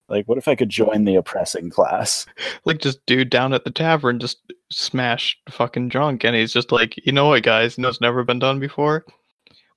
[0.09, 2.25] Like, what if I could join the oppressing class?
[2.65, 4.39] Like just dude down at the tavern just
[4.71, 8.23] smashed fucking drunk and he's just like, you know what guys, you know it's never
[8.23, 9.05] been done before?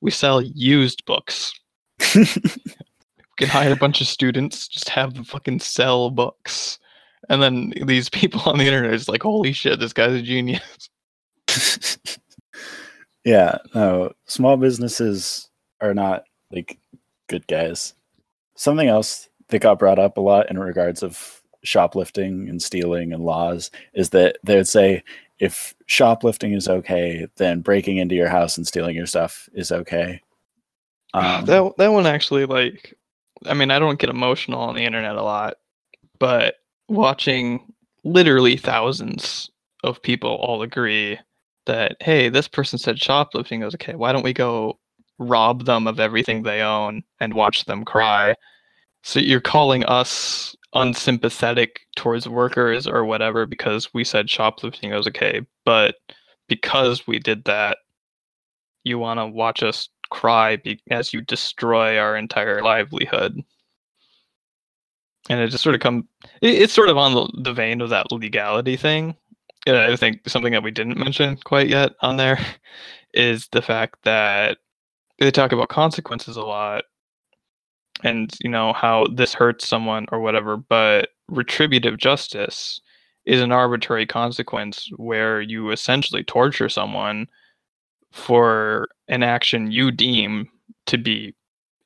[0.01, 1.53] We sell used books.
[3.39, 6.79] We can hire a bunch of students, just have them fucking sell books.
[7.29, 10.89] And then these people on the internet is like, holy shit, this guy's a genius.
[13.27, 15.51] Yeah, no, small businesses
[15.81, 16.79] are not like
[17.29, 17.93] good guys.
[18.55, 23.25] Something else that got brought up a lot in regards of shoplifting and stealing and
[23.25, 25.03] laws is that they would say
[25.41, 30.23] if shoplifting is okay, then breaking into your house and stealing your stuff is okay.
[31.13, 32.95] Um, that that one actually like
[33.45, 35.57] I mean, I don't get emotional on the internet a lot,
[36.21, 37.73] but watching
[38.05, 39.51] literally thousands
[39.83, 41.19] of people all agree
[41.67, 44.79] that hey, this person said shoplifting goes okay, why don't we go
[45.19, 48.35] rob them of everything they own and watch them cry?
[49.03, 55.43] So you're calling us unsympathetic towards workers or whatever because we said shoplifting was okay,
[55.65, 55.97] but
[56.49, 57.79] because we did that,
[58.85, 63.43] you want to watch us cry be- as you destroy our entire livelihood.
[65.29, 66.07] And it just sort of come,
[66.41, 69.17] it, it's sort of on the, the vein of that legality thing.
[69.67, 72.39] And I think something that we didn't mention quite yet on there
[73.15, 74.59] is the fact that
[75.19, 76.85] they talk about consequences a lot
[78.05, 82.81] and you know how this hurts someone or whatever but retributive justice
[83.25, 87.27] is an arbitrary consequence where you essentially torture someone
[88.13, 90.49] for an action you deem
[90.87, 91.35] to be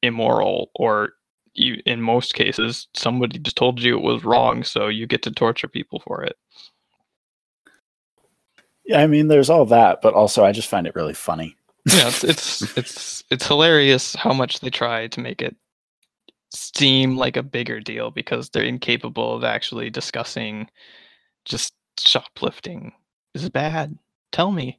[0.02, 1.10] immoral or
[1.54, 5.30] you, in most cases somebody just told you it was wrong so you get to
[5.30, 6.36] torture people for it
[8.90, 11.56] yeah, I mean, there's all that, but also I just find it really funny.
[11.86, 15.56] yeah it's, it's it's it's hilarious how much they try to make it
[16.52, 20.68] seem like a bigger deal because they're incapable of actually discussing
[21.44, 22.92] just shoplifting
[23.34, 23.96] is bad
[24.32, 24.78] tell me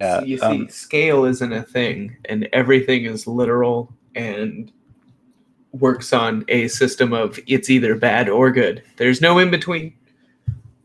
[0.00, 4.72] Yeah, you see, um, scale isn't a thing, and everything is literal and
[5.72, 8.82] works on a system of it's either bad or good.
[8.96, 9.94] There's no in between.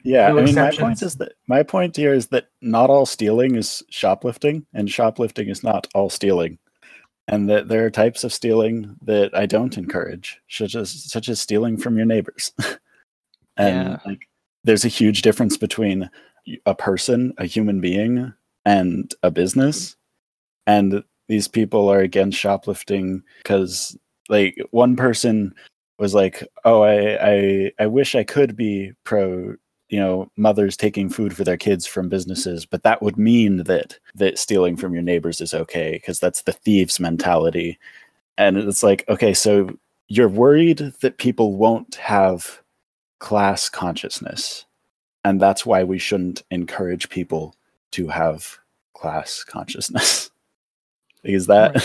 [0.09, 3.05] Yeah, No I mean, my point is that my point here is that not all
[3.05, 6.57] stealing is shoplifting, and shoplifting is not all stealing,
[7.27, 11.39] and that there are types of stealing that I don't encourage, such as such as
[11.39, 12.51] stealing from your neighbors.
[13.57, 13.99] and Yeah.
[14.03, 14.27] like,
[14.63, 16.09] there's a huge difference between
[16.65, 18.33] a person, a human being,
[18.65, 19.95] and a business,
[20.65, 23.95] and these people are against shoplifting because,
[24.27, 25.53] like, one person
[25.99, 26.97] was like, "Oh, I,
[27.33, 29.55] I, I wish I could be pro
[29.89, 33.97] you know mothers taking food for their kids from businesses but that would mean that
[34.15, 37.77] that stealing from your neighbors is okay because that's the thieves mentality.
[38.37, 39.69] And it's like okay so
[40.07, 42.61] you're worried that people won't have
[43.19, 44.65] class consciousness
[45.25, 47.55] and that's why we shouldn't encourage people
[47.91, 48.57] to have
[48.93, 50.29] class consciousness.
[51.23, 51.75] Is that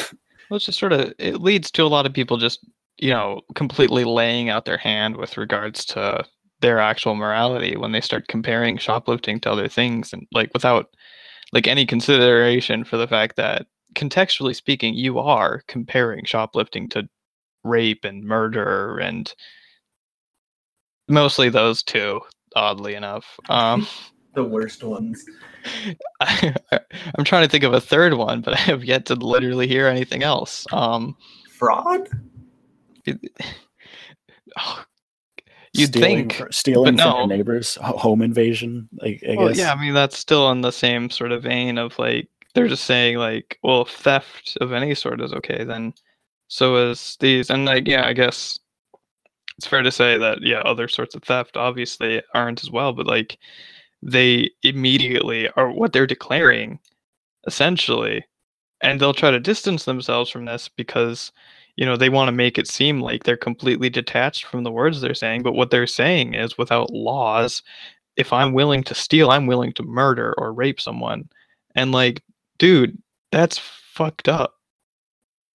[0.48, 2.60] well it's just sort of it leads to a lot of people just
[2.98, 6.24] you know completely laying out their hand with regards to
[6.60, 10.86] their actual morality when they start comparing shoplifting to other things and like without
[11.52, 17.08] like any consideration for the fact that contextually speaking you are comparing shoplifting to
[17.64, 19.34] rape and murder and
[21.08, 22.20] mostly those two
[22.56, 23.86] oddly enough um
[24.34, 25.24] The worst ones.
[26.20, 26.54] I,
[27.16, 29.86] i'm trying to think of a third one but i have yet to literally hear
[29.86, 31.16] anything else um
[31.50, 32.08] Fraud?
[33.06, 33.20] it-
[34.58, 34.82] oh,
[35.74, 37.18] you'd stealing, think stealing from no.
[37.18, 40.70] your neighbors home invasion like i Well, guess yeah, I mean that's still in the
[40.70, 45.20] same sort of vein of like they're just saying like, well, theft of any sort
[45.20, 45.92] is okay, then
[46.48, 48.58] so is these, and like, yeah, I guess
[49.58, 53.06] it's fair to say that yeah, other sorts of theft obviously aren't as well, but
[53.06, 53.38] like
[54.02, 56.78] they immediately are what they're declaring,
[57.46, 58.24] essentially,
[58.82, 61.32] and they'll try to distance themselves from this because
[61.76, 65.00] you know they want to make it seem like they're completely detached from the words
[65.00, 67.62] they're saying, but what they're saying is without laws
[68.16, 71.28] if I'm willing to steal, I'm willing to murder or rape someone.
[71.74, 72.22] And like,
[72.58, 72.96] dude,
[73.32, 74.54] that's fucked up.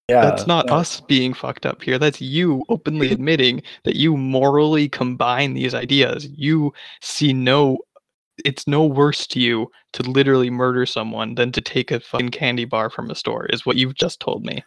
[0.09, 1.97] yeah that's not uh, us being fucked up here.
[1.97, 6.27] That's you openly admitting that you morally combine these ideas.
[6.35, 7.79] You see no
[8.45, 12.63] it's no worse to you to literally murder someone than to take a fucking candy
[12.63, 14.63] bar from a store is what you've just told me.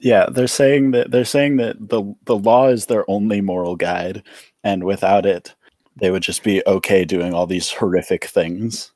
[0.00, 4.22] Yeah, they're saying that they're saying that the the law is their only moral guide,
[4.64, 5.54] and without it,
[5.96, 8.92] they would just be okay doing all these horrific things.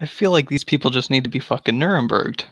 [0.00, 2.44] I feel like these people just need to be fucking Nuremberged.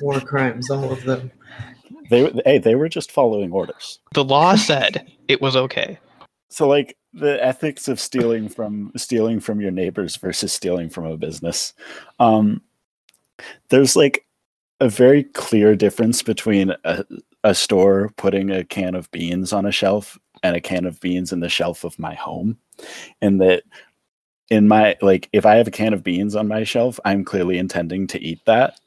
[0.00, 1.30] War crimes, all of them.
[2.08, 3.98] They hey, they were just following orders.
[4.14, 5.98] The law said it was okay.
[6.48, 11.16] So like the ethics of stealing from stealing from your neighbors versus stealing from a
[11.16, 11.72] business.
[12.18, 12.62] Um
[13.68, 14.26] there's like
[14.80, 17.04] a very clear difference between a,
[17.44, 21.32] a store putting a can of beans on a shelf and a can of beans
[21.32, 22.58] in the shelf of my home.
[23.20, 23.62] And that
[24.48, 27.58] in my like if I have a can of beans on my shelf, I'm clearly
[27.58, 28.80] intending to eat that,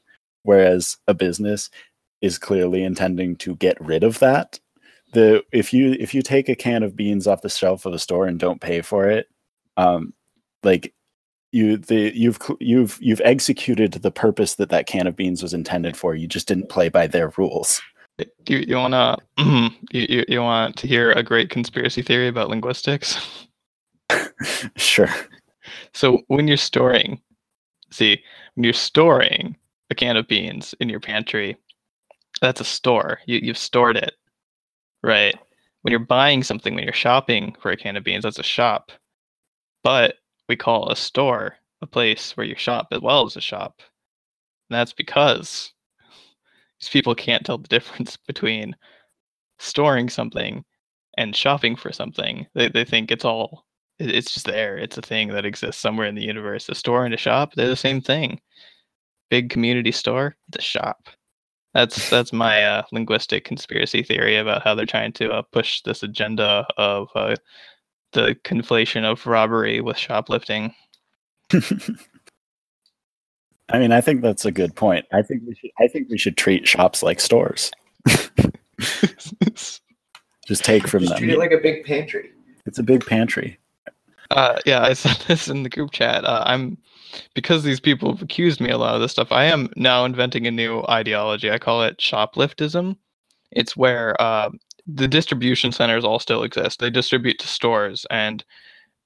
[0.43, 1.69] whereas a business
[2.21, 4.59] is clearly intending to get rid of that.
[5.13, 7.99] The if you if you take a can of beans off the shelf of a
[7.99, 9.27] store and don't pay for it,
[9.77, 10.13] um,
[10.63, 10.93] like
[11.53, 15.95] you the you've you've you've executed the purpose that that can of beans was intended
[15.95, 16.15] for.
[16.15, 17.81] You just didn't play by their rules.
[18.47, 22.49] You you wanna mm-hmm, you, you you want to hear a great conspiracy theory about
[22.49, 23.47] linguistics?
[24.75, 25.09] sure.
[25.93, 27.21] So when you're storing,
[27.91, 28.21] see,
[28.55, 29.55] when you're storing
[29.89, 31.55] a can of beans in your pantry,
[32.41, 33.19] that's a store.
[33.27, 34.13] You you've stored it,
[35.03, 35.35] right?
[35.83, 38.91] When you're buying something, when you're shopping for a can of beans, that's a shop.
[39.83, 40.15] But
[40.47, 43.81] we call a store a place where you shop as well as a shop.
[44.69, 45.73] And that's because
[46.79, 48.75] these people can't tell the difference between
[49.59, 50.63] storing something
[51.17, 52.47] and shopping for something.
[52.55, 53.65] They they think it's all
[53.99, 54.77] it's just there.
[54.77, 56.67] It's a thing that exists somewhere in the universe.
[56.69, 58.41] A store and a shop, they're the same thing.
[59.29, 61.09] Big community store, the shop.
[61.73, 66.03] That's that's my uh, linguistic conspiracy theory about how they're trying to uh, push this
[66.03, 67.35] agenda of uh,
[68.13, 70.73] the conflation of robbery with shoplifting.
[73.69, 75.05] I mean, I think that's a good point.
[75.13, 75.71] I think we should.
[75.79, 77.71] I think we should treat shops like stores.
[80.45, 81.19] Just take from Just them.
[81.19, 82.29] treat it like a big pantry.
[82.65, 83.57] it's a big pantry.
[84.31, 86.25] Uh, yeah, I said this in the group chat.
[86.25, 86.77] Uh, I'm
[87.35, 89.31] because these people have accused me a lot of this stuff.
[89.31, 91.49] I am now inventing a new ideology.
[91.51, 92.97] I call it shopliftism.
[93.51, 94.49] It's where uh,
[94.87, 96.79] the distribution centers all still exist.
[96.79, 98.43] They distribute to stores, and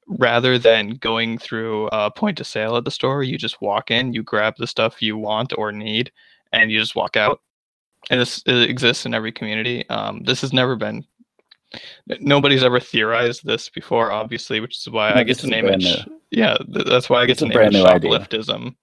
[0.08, 4.14] rather than going through a point of sale at the store, you just walk in,
[4.14, 6.12] you grab the stuff you want or need,
[6.54, 7.42] and you just walk out.
[8.10, 9.88] And this it exists in every community.
[9.90, 11.06] Um, this has never been.
[12.22, 15.82] Nobody's ever theorized this before, obviously, which is why No, I get to name it.
[15.82, 18.76] sh- Yeah, th- that's why I get It's to name it shopliftism.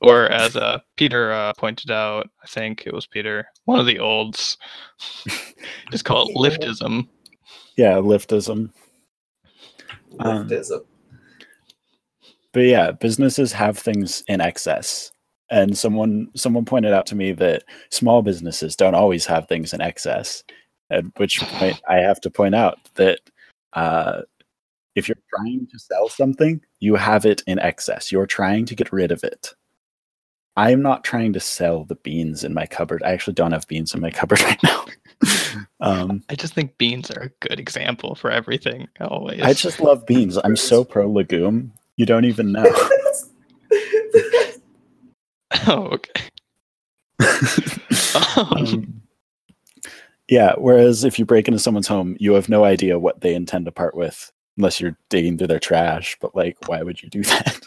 [0.00, 3.98] Or as uh, Peter uh, pointed out, I think it was Peter, one of the
[3.98, 4.56] olds,
[5.90, 7.08] just call it liftism.
[7.76, 8.70] Yeah, liftism.
[10.20, 10.48] Um,
[12.52, 15.12] But yeah, businesses have things in excess.
[15.50, 19.80] And someone someone pointed out to me that small businesses don't always have things in
[19.80, 20.44] excess.
[20.90, 23.20] At which point I have to point out that
[23.72, 24.22] uh,
[24.94, 28.12] if you're trying to sell something, you have it in excess.
[28.12, 29.54] You're trying to get rid of it.
[30.58, 33.00] I'm not trying to sell the beans in my cupboard.
[33.04, 34.84] I actually don't have beans in my cupboard right now.
[35.80, 38.88] um, I just think beans are a good example for everything.
[39.00, 39.40] Always.
[39.40, 40.36] I just love beans.
[40.42, 41.72] I'm so pro legume.
[41.96, 42.64] You don't even know.
[45.68, 46.22] oh, okay.
[48.36, 49.02] Um, Um,
[50.28, 50.54] yeah.
[50.58, 53.72] Whereas if you break into someone's home, you have no idea what they intend to
[53.72, 56.16] part with, unless you're digging through their trash.
[56.20, 57.60] But like, why would you do that?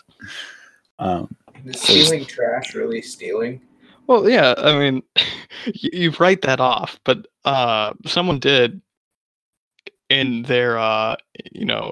[1.00, 1.36] Um,
[1.66, 3.62] Is stealing trash really stealing?
[4.08, 5.04] Well, yeah, I mean,
[5.66, 8.82] you, you write that off, but uh, someone did
[10.10, 11.16] in their, uh,
[11.52, 11.92] you know,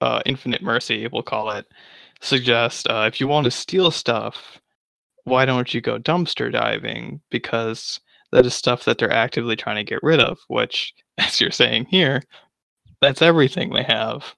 [0.00, 1.66] uh, infinite mercy, we'll call it,
[2.20, 4.60] suggest uh, if you want to steal stuff,
[5.24, 7.20] why don't you go dumpster diving?
[7.30, 8.00] Because
[8.32, 11.86] that is stuff that they're actively trying to get rid of, which, as you're saying
[11.86, 12.22] here,
[13.00, 14.34] that's everything they have.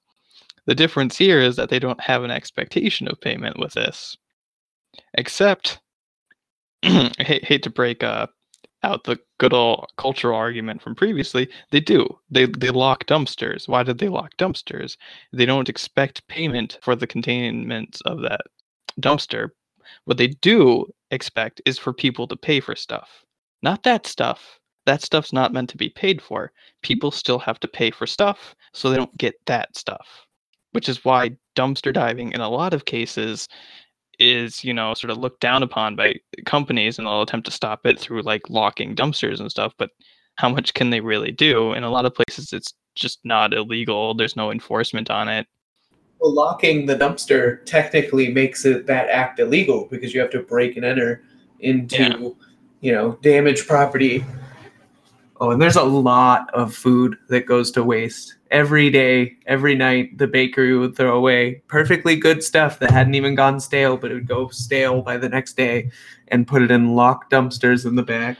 [0.69, 4.15] The difference here is that they don't have an expectation of payment with this.
[5.15, 5.79] Except
[6.83, 8.27] I hate, hate to break uh,
[8.83, 11.49] out the good old cultural argument from previously.
[11.71, 12.19] They do.
[12.29, 13.67] They they lock dumpsters.
[13.67, 14.95] Why did they lock dumpsters?
[15.33, 18.41] They don't expect payment for the containment of that
[19.01, 19.49] dumpster.
[20.05, 23.25] What they do expect is for people to pay for stuff.
[23.63, 24.59] Not that stuff.
[24.85, 26.51] That stuff's not meant to be paid for.
[26.83, 30.27] People still have to pay for stuff, so they don't get that stuff.
[30.79, 33.49] Which is why dumpster diving in a lot of cases
[34.17, 36.15] is you know sort of looked down upon by
[36.45, 39.89] companies and they'll attempt to stop it through like locking dumpsters and stuff but
[40.35, 44.13] how much can they really do in a lot of places it's just not illegal
[44.13, 45.45] there's no enforcement on it
[46.21, 50.77] Well, locking the dumpster technically makes it that act illegal because you have to break
[50.77, 51.23] and enter
[51.59, 52.29] into, Yeah.
[52.79, 54.23] you know, damaged property.
[55.41, 60.17] Oh, and there's a lot of food that goes to waste every day, every night.
[60.17, 64.15] The bakery would throw away perfectly good stuff that hadn't even gone stale, but it
[64.15, 65.91] would go stale by the next day,
[66.27, 68.37] and put it in locked dumpsters in the back.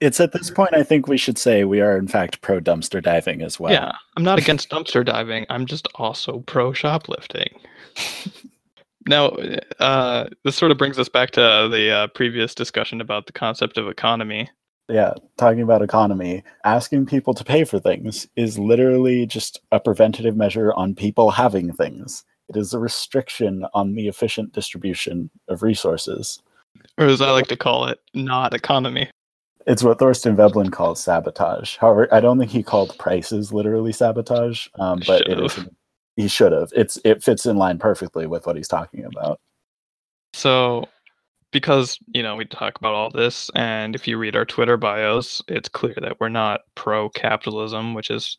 [0.00, 3.00] it's at this point I think we should say we are in fact pro dumpster
[3.00, 3.72] diving as well.
[3.72, 7.54] yeah i'm not against dumpster diving i'm just also pro shoplifting
[9.06, 9.26] now
[9.78, 13.78] uh, this sort of brings us back to the uh, previous discussion about the concept
[13.78, 14.50] of economy
[14.88, 20.36] yeah, talking about economy, asking people to pay for things is literally just a preventative
[20.36, 22.24] measure on people having things.
[22.48, 26.42] It is a restriction on the efficient distribution of resources.
[26.98, 29.08] Or as I like to call it, not economy.
[29.66, 31.76] It's what Thorstein Veblen calls sabotage.
[31.76, 35.58] However, I don't think he called prices literally sabotage, um, but it is.
[36.16, 36.70] He should have.
[36.74, 39.40] It's it fits in line perfectly with what he's talking about.
[40.34, 40.88] So,
[41.52, 45.42] because, you know, we talk about all this, and if you read our Twitter bios,
[45.48, 48.36] it's clear that we're not pro capitalism, which is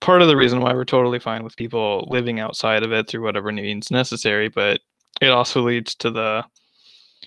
[0.00, 3.22] part of the reason why we're totally fine with people living outside of it through
[3.22, 4.48] whatever means necessary.
[4.48, 4.80] But
[5.20, 6.44] it also leads to the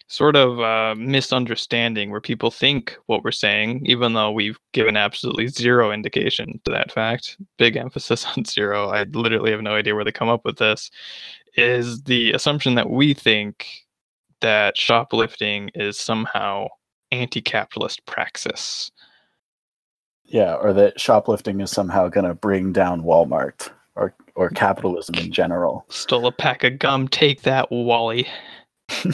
[0.07, 5.47] sort of uh, misunderstanding where people think what we're saying, even though we've given absolutely
[5.47, 7.37] zero indication to that fact.
[7.57, 8.89] Big emphasis on zero.
[8.89, 10.89] I literally have no idea where they come up with this.
[11.55, 13.67] Is the assumption that we think
[14.41, 16.67] that shoplifting is somehow
[17.11, 18.91] anti-capitalist praxis.
[20.25, 24.55] Yeah, or that shoplifting is somehow going to bring down Walmart or or mm.
[24.55, 25.85] capitalism in general.
[25.89, 27.07] Stole a pack of gum.
[27.07, 28.27] Take that, Wally.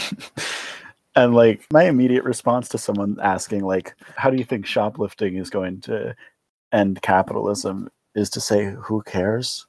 [1.16, 5.50] and like my immediate response to someone asking like how do you think shoplifting is
[5.50, 6.16] going to
[6.72, 9.66] end capitalism is to say who cares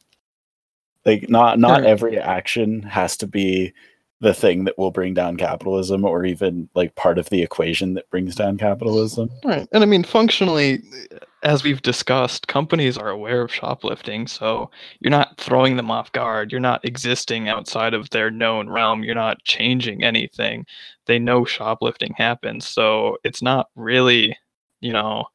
[1.04, 3.72] like not not every action has to be
[4.20, 8.08] the thing that will bring down capitalism or even like part of the equation that
[8.08, 9.68] brings down capitalism Right.
[9.72, 10.82] And I mean, functionally,
[11.42, 14.26] as we've discussed, companies are aware of shoplifting.
[14.26, 14.70] So
[15.00, 16.50] you're not throwing them off guard.
[16.50, 19.04] You're not existing outside of their known realm.
[19.04, 20.66] You're not changing anything.
[21.06, 22.66] They know shoplifting happens.
[22.66, 24.36] So it's not really,
[24.80, 25.26] you know,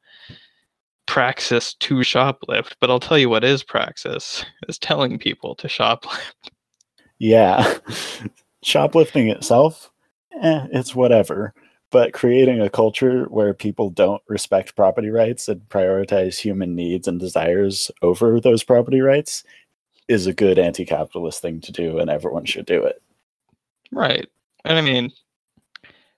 [1.06, 2.74] praxis to shoplift.
[2.80, 6.50] But I'll tell you what is praxis is telling people to shoplift.
[7.18, 7.78] yeah
[8.62, 9.90] shoplifting itself
[10.42, 11.54] eh, it's whatever
[11.90, 17.20] but creating a culture where people don't respect property rights and prioritize human needs and
[17.20, 19.44] desires over those property rights
[20.08, 23.02] is a good anti-capitalist thing to do and everyone should do it
[23.92, 24.26] Right.
[24.64, 25.12] And I mean,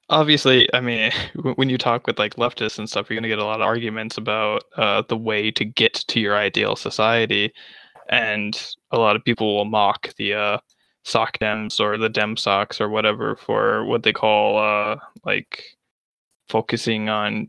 [0.09, 1.13] obviously, I mean,
[1.57, 3.67] when you talk with like leftists and stuff, you're going to get a lot of
[3.67, 7.53] arguments about uh, the way to get to your ideal society.
[8.09, 10.59] And a lot of people will mock the uh,
[11.05, 15.63] sock dems or the dem socks or whatever for what they call uh, like
[16.49, 17.49] focusing on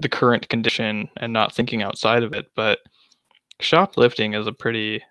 [0.00, 2.50] the current condition and not thinking outside of it.
[2.54, 2.80] But
[3.60, 5.02] shoplifting is a pretty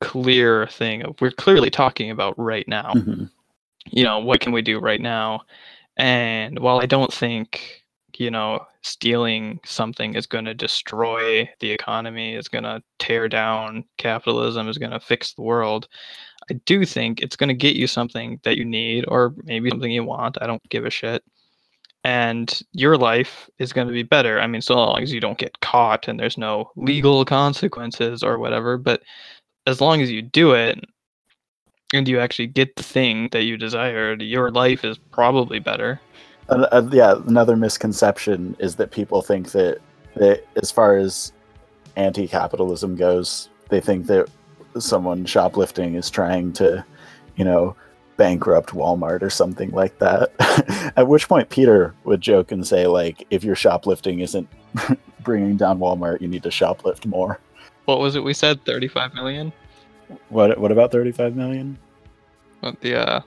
[0.00, 3.30] clear thing of we're clearly talking about right now Mhm.
[3.86, 5.42] you know, what can we do right now?
[5.96, 7.82] And while I don't think,
[8.20, 13.84] you know, stealing something is going to destroy the economy, is going to tear down
[13.98, 15.88] capitalism, is going to fix the world,
[16.50, 19.90] I do think it's going to get you something that you need or maybe something
[19.90, 20.38] you want.
[20.40, 21.24] I don't give a shit.
[22.04, 24.40] And your life is going to be better.
[24.40, 28.38] I mean, so long as you don't get caught and there's no legal consequences or
[28.38, 29.02] whatever, but
[29.66, 30.78] as long as you do it
[31.92, 36.00] and you actually get the thing that you desired, your life is probably better.
[36.48, 39.78] Uh, uh, yeah another misconception is that people think that,
[40.14, 41.32] that as far as
[41.96, 44.28] anti-capitalism goes they think that
[44.78, 46.84] someone shoplifting is trying to
[47.36, 47.74] you know
[48.16, 50.30] bankrupt walmart or something like that
[50.96, 54.48] at which point peter would joke and say like if your shoplifting isn't
[55.20, 57.40] bringing down walmart you need to shoplift more
[57.86, 58.64] What was it we said?
[58.64, 59.52] 35 million?
[60.28, 61.76] what what about 35 million
[62.60, 63.20] What the uh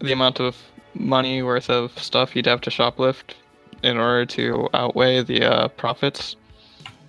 [0.00, 0.56] the amount of
[0.98, 3.34] money worth of stuff you'd have to shoplift
[3.82, 6.36] in order to outweigh the uh, profits?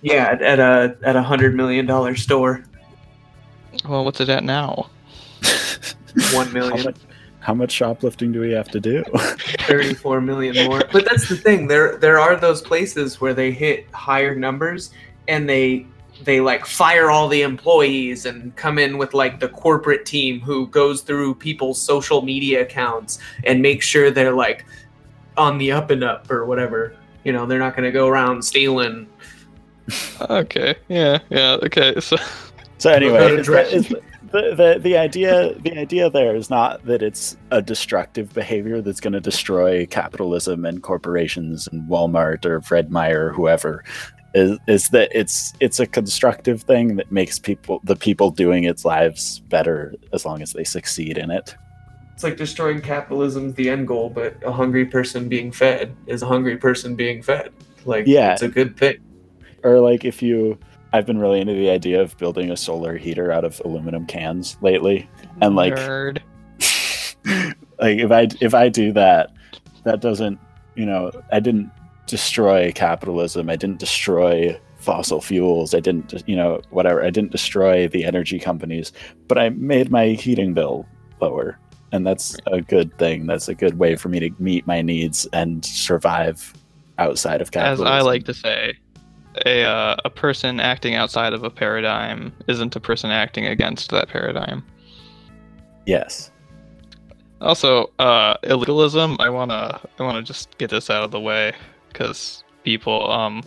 [0.02, 2.64] Yeah, at, at a at a hundred million dollar store,
[3.88, 4.88] Well, what's it at now?
[6.32, 6.84] one how million.
[6.84, 6.96] much,
[7.40, 9.02] how much shoplifting do we have to do
[9.66, 10.82] 34 million more.
[10.92, 11.66] But that's the thing.
[11.68, 14.90] There there are those places where they hit higher numbers
[15.26, 15.86] and they
[16.22, 20.66] they like fire all the employees and come in with like the corporate team who
[20.68, 24.64] goes through people's social media accounts and make sure they're like
[25.36, 26.96] on the up and up or whatever.
[27.24, 29.08] You know, they're not going to go around stealing.
[30.20, 31.94] Okay, yeah, yeah, okay.
[32.00, 32.16] So
[32.78, 33.88] So anyway, Without it's the, it's
[34.30, 39.00] the, the the idea the idea there is not that it's a destructive behavior that's
[39.00, 43.84] going to destroy capitalism and corporations and Walmart or Fred Meyer or whoever.
[44.34, 48.84] Is, is that it's it's a constructive thing that makes people the people doing its
[48.84, 51.56] lives better as long as they succeed in it.
[52.12, 56.26] It's like destroying capitalism's the end goal, but a hungry person being fed is a
[56.26, 57.52] hungry person being fed.
[57.84, 58.32] Like, Yeah.
[58.32, 58.98] it's a good thing.
[59.62, 60.58] Or like if you
[60.92, 64.56] I've been really into the idea of building a solar heater out of aluminum cans
[64.60, 65.08] lately.
[65.40, 66.18] And, like- nerd.
[67.78, 69.30] like if I if I do that,
[69.84, 70.38] that doesn't
[70.74, 71.70] you know I didn't
[72.08, 73.48] destroy capitalism.
[73.48, 75.74] I didn't destroy fossil fuels.
[75.74, 77.04] I didn't, you know, whatever.
[77.04, 78.92] I didn't destroy the energy companies,
[79.28, 80.86] but I made my heating bill
[81.20, 81.58] lower.
[81.92, 83.26] And that's a good thing.
[83.26, 86.52] That's a good way for me to meet my needs and survive
[86.98, 87.86] outside of capitalism.
[87.86, 87.92] As.
[87.92, 88.74] I like to say,
[89.46, 94.08] a uh, a person acting outside of a paradigm isn't a person acting against that
[94.08, 94.64] paradigm.
[95.86, 96.30] Yes.
[97.40, 99.16] Also, uh, illegalism.
[99.20, 101.54] I wanna I wanna just get this out of the way
[101.88, 103.42] because people, um,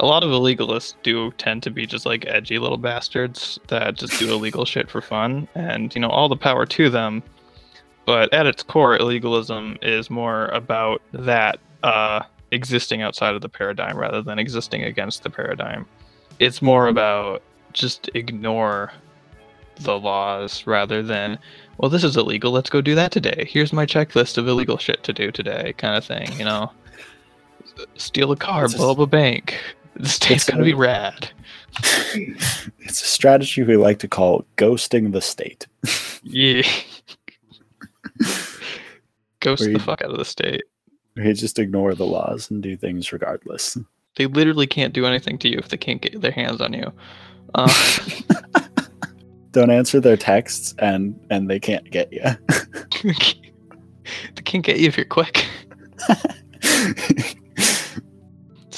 [0.00, 4.18] a lot of illegalists do tend to be just like edgy little bastards that just
[4.18, 7.22] do illegal shit for fun, and you know all the power to them.
[8.06, 13.98] But at its core, illegalism is more about that uh, existing outside of the paradigm
[13.98, 15.86] rather than existing against the paradigm.
[16.38, 17.42] It's more about
[17.72, 18.92] just ignore
[19.80, 21.38] the laws rather than
[21.78, 22.50] well, this is illegal.
[22.50, 23.46] Let's go do that today.
[23.48, 26.32] Here's my checklist of illegal shit to do today, kind of thing.
[26.36, 26.72] You know,
[27.96, 29.58] steal a car, It's a- blow up a bank.
[29.96, 31.30] The state's gonna a- be rad.
[32.14, 35.66] It's a strategy we like to call ghosting the state.
[36.22, 36.62] Yeah.
[39.40, 40.62] Ghost Where the fuck out of the state.
[41.14, 43.76] We just ignore the laws and do things regardless.
[44.16, 46.90] They literally can't do anything to you if they can't get their hands on you.
[47.54, 47.72] Uh,
[49.52, 52.22] Don't answer their texts and and they can't get you.
[53.02, 55.46] they can't get you if you're quick.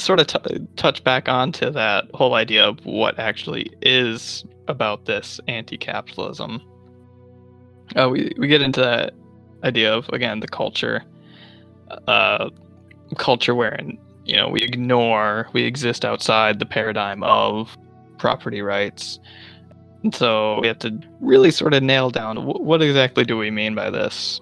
[0.01, 5.41] Sort of t- touch back onto that whole idea of what actually is about this
[5.49, 6.61] anti-capitalism.
[7.97, 9.15] Uh, we we get into that
[9.65, 11.03] idea of again the culture,
[12.07, 12.49] uh,
[13.17, 17.77] culture wherein you know we ignore we exist outside the paradigm of
[18.19, 19.19] property rights.
[20.03, 23.51] And so we have to really sort of nail down wh- what exactly do we
[23.51, 24.41] mean by this.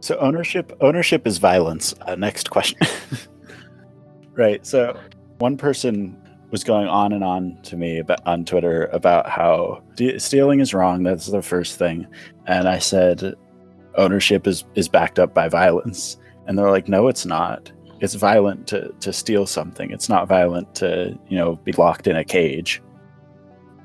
[0.00, 1.94] So ownership ownership is violence.
[2.02, 2.78] Uh, next question.
[4.34, 4.64] right.
[4.66, 4.98] So
[5.38, 6.16] one person
[6.50, 9.82] was going on and on to me about, on Twitter about how
[10.18, 11.02] stealing is wrong.
[11.02, 12.06] That's the first thing,
[12.46, 13.34] and I said
[13.96, 16.16] ownership is is backed up by violence,
[16.46, 17.72] and they're like, no, it's not.
[18.00, 19.90] It's violent to to steal something.
[19.90, 22.82] It's not violent to you know be locked in a cage,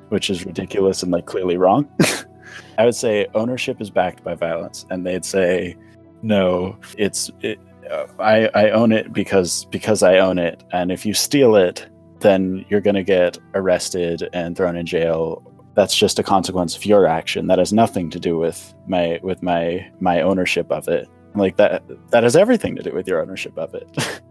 [0.09, 1.89] which is ridiculous and like clearly wrong.
[2.77, 5.77] I would say ownership is backed by violence, and they'd say
[6.22, 10.64] no it's it, uh, i i own it because because i own it.
[10.72, 11.89] And if you steal it
[12.22, 15.43] then you're to get arrested and thrown in jail.
[15.73, 17.48] That's just a consequence of your action.
[17.48, 21.10] That has nothing to do with my with my my ownership of it.
[21.35, 23.88] Like that that has everything to do with your ownership of it.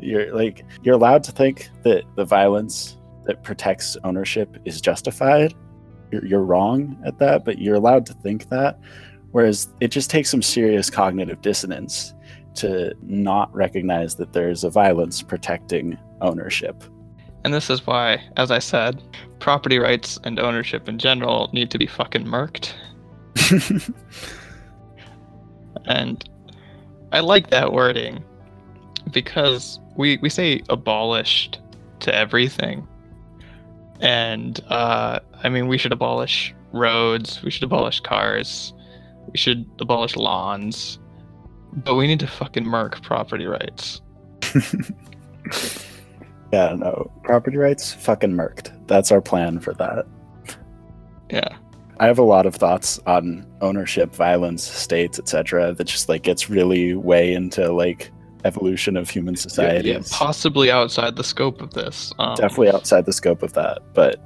[0.00, 5.54] You're like you're allowed to think that the violence that protects ownership is justified.
[6.10, 8.78] You're, you're wrong at that but you're allowed to think that
[9.34, 12.14] Whereas it just takes some serious cognitive dissonance
[12.54, 16.84] to not recognize that there's a violence protecting ownership.
[17.44, 19.02] And this is why, as I said,
[19.40, 22.74] property rights and ownership in general need to be fucking murked.
[25.86, 26.28] And
[27.12, 28.24] I like that wording
[29.12, 31.60] because we, we say abolished
[32.00, 32.86] to everything.
[34.00, 38.72] And uh, I mean, we should abolish roads, we should abolish cars,
[39.30, 40.98] we should abolish lawns,
[41.72, 44.00] but we need to fucking murk property rights.
[46.52, 47.10] yeah, no.
[47.24, 48.86] Property rights fucking murked.
[48.86, 50.06] That's our plan for that.
[51.30, 51.56] Yeah.
[52.00, 55.74] I have a lot of thoughts on ownership, violence, states, etc.
[55.74, 58.10] that just like gets really way into like
[58.44, 59.88] evolution of human Yeah, society.
[59.90, 62.12] yeah, possibly outside the scope of this.
[62.18, 64.20] Um, definitely outside the scope of that but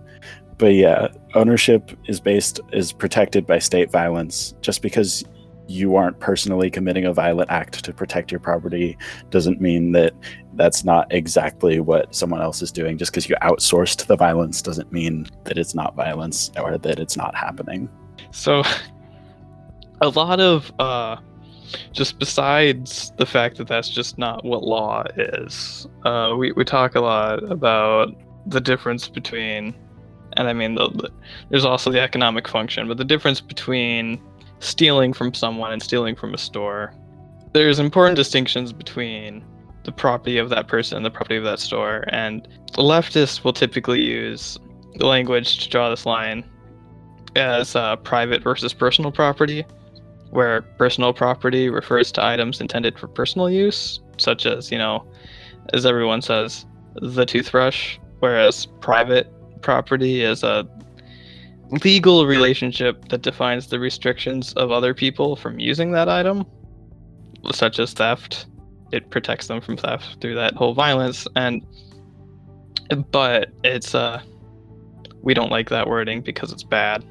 [0.58, 4.54] but yeah ownership is based is protected by state violence.
[4.60, 5.24] Just because
[5.68, 8.96] you aren't personally committing a violent act to protect your property
[9.28, 10.14] doesn't mean that
[10.54, 12.96] that's not exactly what someone else is doing.
[12.96, 17.16] Just because you outsourced the violence doesn't mean that it's not violence or that it's
[17.16, 17.88] not happening.
[18.30, 18.62] So,
[20.00, 21.16] a lot of uh,
[21.92, 26.94] just besides the fact that that's just not what law is, uh, we we talk
[26.94, 28.14] a lot about
[28.46, 29.74] the difference between,
[30.38, 31.10] and I mean, the, the,
[31.50, 34.22] there's also the economic function, but the difference between
[34.60, 36.94] stealing from someone and stealing from a store.
[37.52, 39.44] There's important distinctions between
[39.82, 43.52] the property of that person and the property of that store, and the leftists will
[43.52, 44.58] typically use
[44.94, 46.44] the language to draw this line
[47.34, 49.64] as uh, private versus personal property,
[50.30, 55.04] where personal property refers to items intended for personal use, such as, you know,
[55.72, 56.64] as everyone says,
[56.96, 60.66] the toothbrush, whereas private property is a
[61.84, 66.44] legal relationship that defines the restrictions of other people from using that item,
[67.52, 68.46] such as theft.
[68.90, 71.62] it protects them from theft through that whole violence and
[73.10, 74.18] but it's uh
[75.20, 77.04] we don't like that wording because it's bad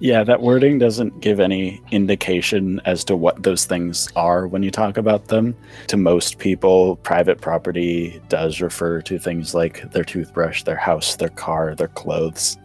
[0.00, 4.70] Yeah, that wording doesn't give any indication as to what those things are when you
[4.70, 5.56] talk about them.
[5.88, 11.28] To most people, private property does refer to things like their toothbrush, their house, their
[11.28, 12.58] car, their clothes.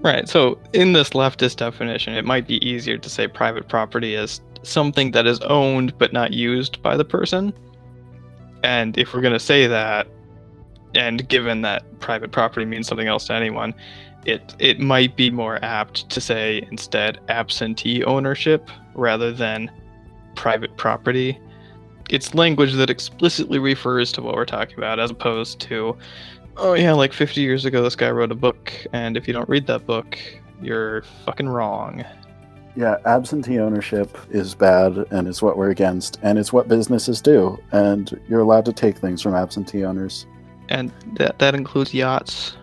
[0.00, 0.28] Right.
[0.28, 5.10] So in this leftist definition, it might be easier to say private property is something
[5.12, 7.52] that is owned but not used by the person.
[8.62, 10.08] And if we're going to say that,
[10.94, 13.74] and given that private property means something else to anyone,
[14.26, 19.70] it it might be more apt to say instead absentee ownership rather than
[20.34, 21.38] private property.
[22.10, 25.96] It's language that explicitly refers to what we're talking about as opposed to
[26.56, 29.48] oh yeah, like 50 years ago this guy wrote a book and if you don't
[29.48, 30.18] read that book,
[30.60, 32.04] you're fucking wrong.
[32.74, 37.56] Yeah, absentee ownership is bad and it's what we're against, and it's what businesses do.
[37.72, 40.26] And you're allowed to take things from absentee owners.
[40.68, 42.56] And that that includes yachts.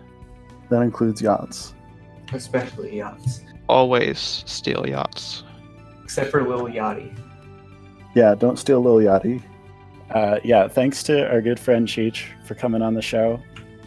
[0.70, 1.74] That includes yachts.
[2.32, 3.42] Especially yachts.
[3.68, 5.44] Always steal yachts.
[6.02, 7.16] Except for Lil Yachty.
[8.14, 9.42] Yeah, don't steal Lil Yachty.
[10.10, 13.40] Uh, yeah, thanks to our good friend Cheech for coming on the show.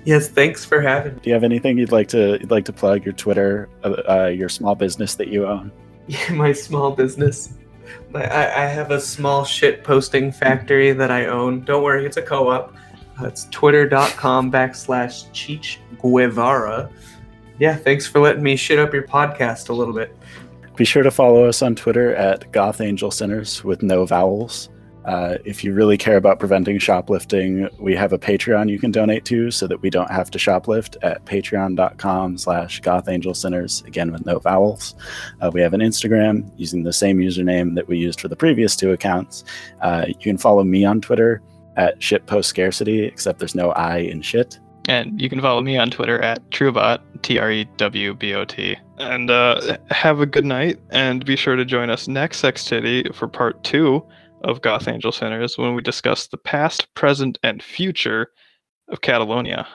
[0.04, 1.20] Yes, thanks for having me.
[1.22, 3.06] Do you have anything you'd like to you'd like to plug?
[3.06, 5.72] Your Twitter, uh, uh, your small business that you own.
[6.10, 7.56] Yeah, my small business.
[8.12, 11.66] My, I, I have a small shit posting factory that I own.
[11.66, 12.74] Don't worry, it's a co-op.
[13.22, 16.90] It's twitter.com backslash Cheech Guevara.
[17.60, 20.16] Yeah, thanks for letting me shit up your podcast a little bit.
[20.76, 24.70] Be sure to follow us on Twitter at Goth Angel Sinners with no vowels.
[25.06, 29.24] Uh, if you really care about preventing shoplifting, we have a Patreon you can donate
[29.24, 34.38] to so that we don't have to shoplift at patreon.com slash gothangelsinners, again with no
[34.38, 34.96] vowels.
[35.40, 38.76] Uh, we have an Instagram using the same username that we used for the previous
[38.76, 39.46] two accounts.
[39.82, 41.42] Uh, you can follow me on Twitter
[41.78, 44.60] at shitpostscarcity, except there's no I in shit.
[44.90, 48.46] And you can follow me on Twitter at Trewbot, T R E W B O
[48.46, 48.78] T.
[48.98, 53.28] And uh, have a good night, and be sure to join us next Sextity for
[53.28, 54.06] part two
[54.44, 58.32] of Goth Angel Sinners when we discuss the past, present, and future
[58.90, 59.68] of Catalonia.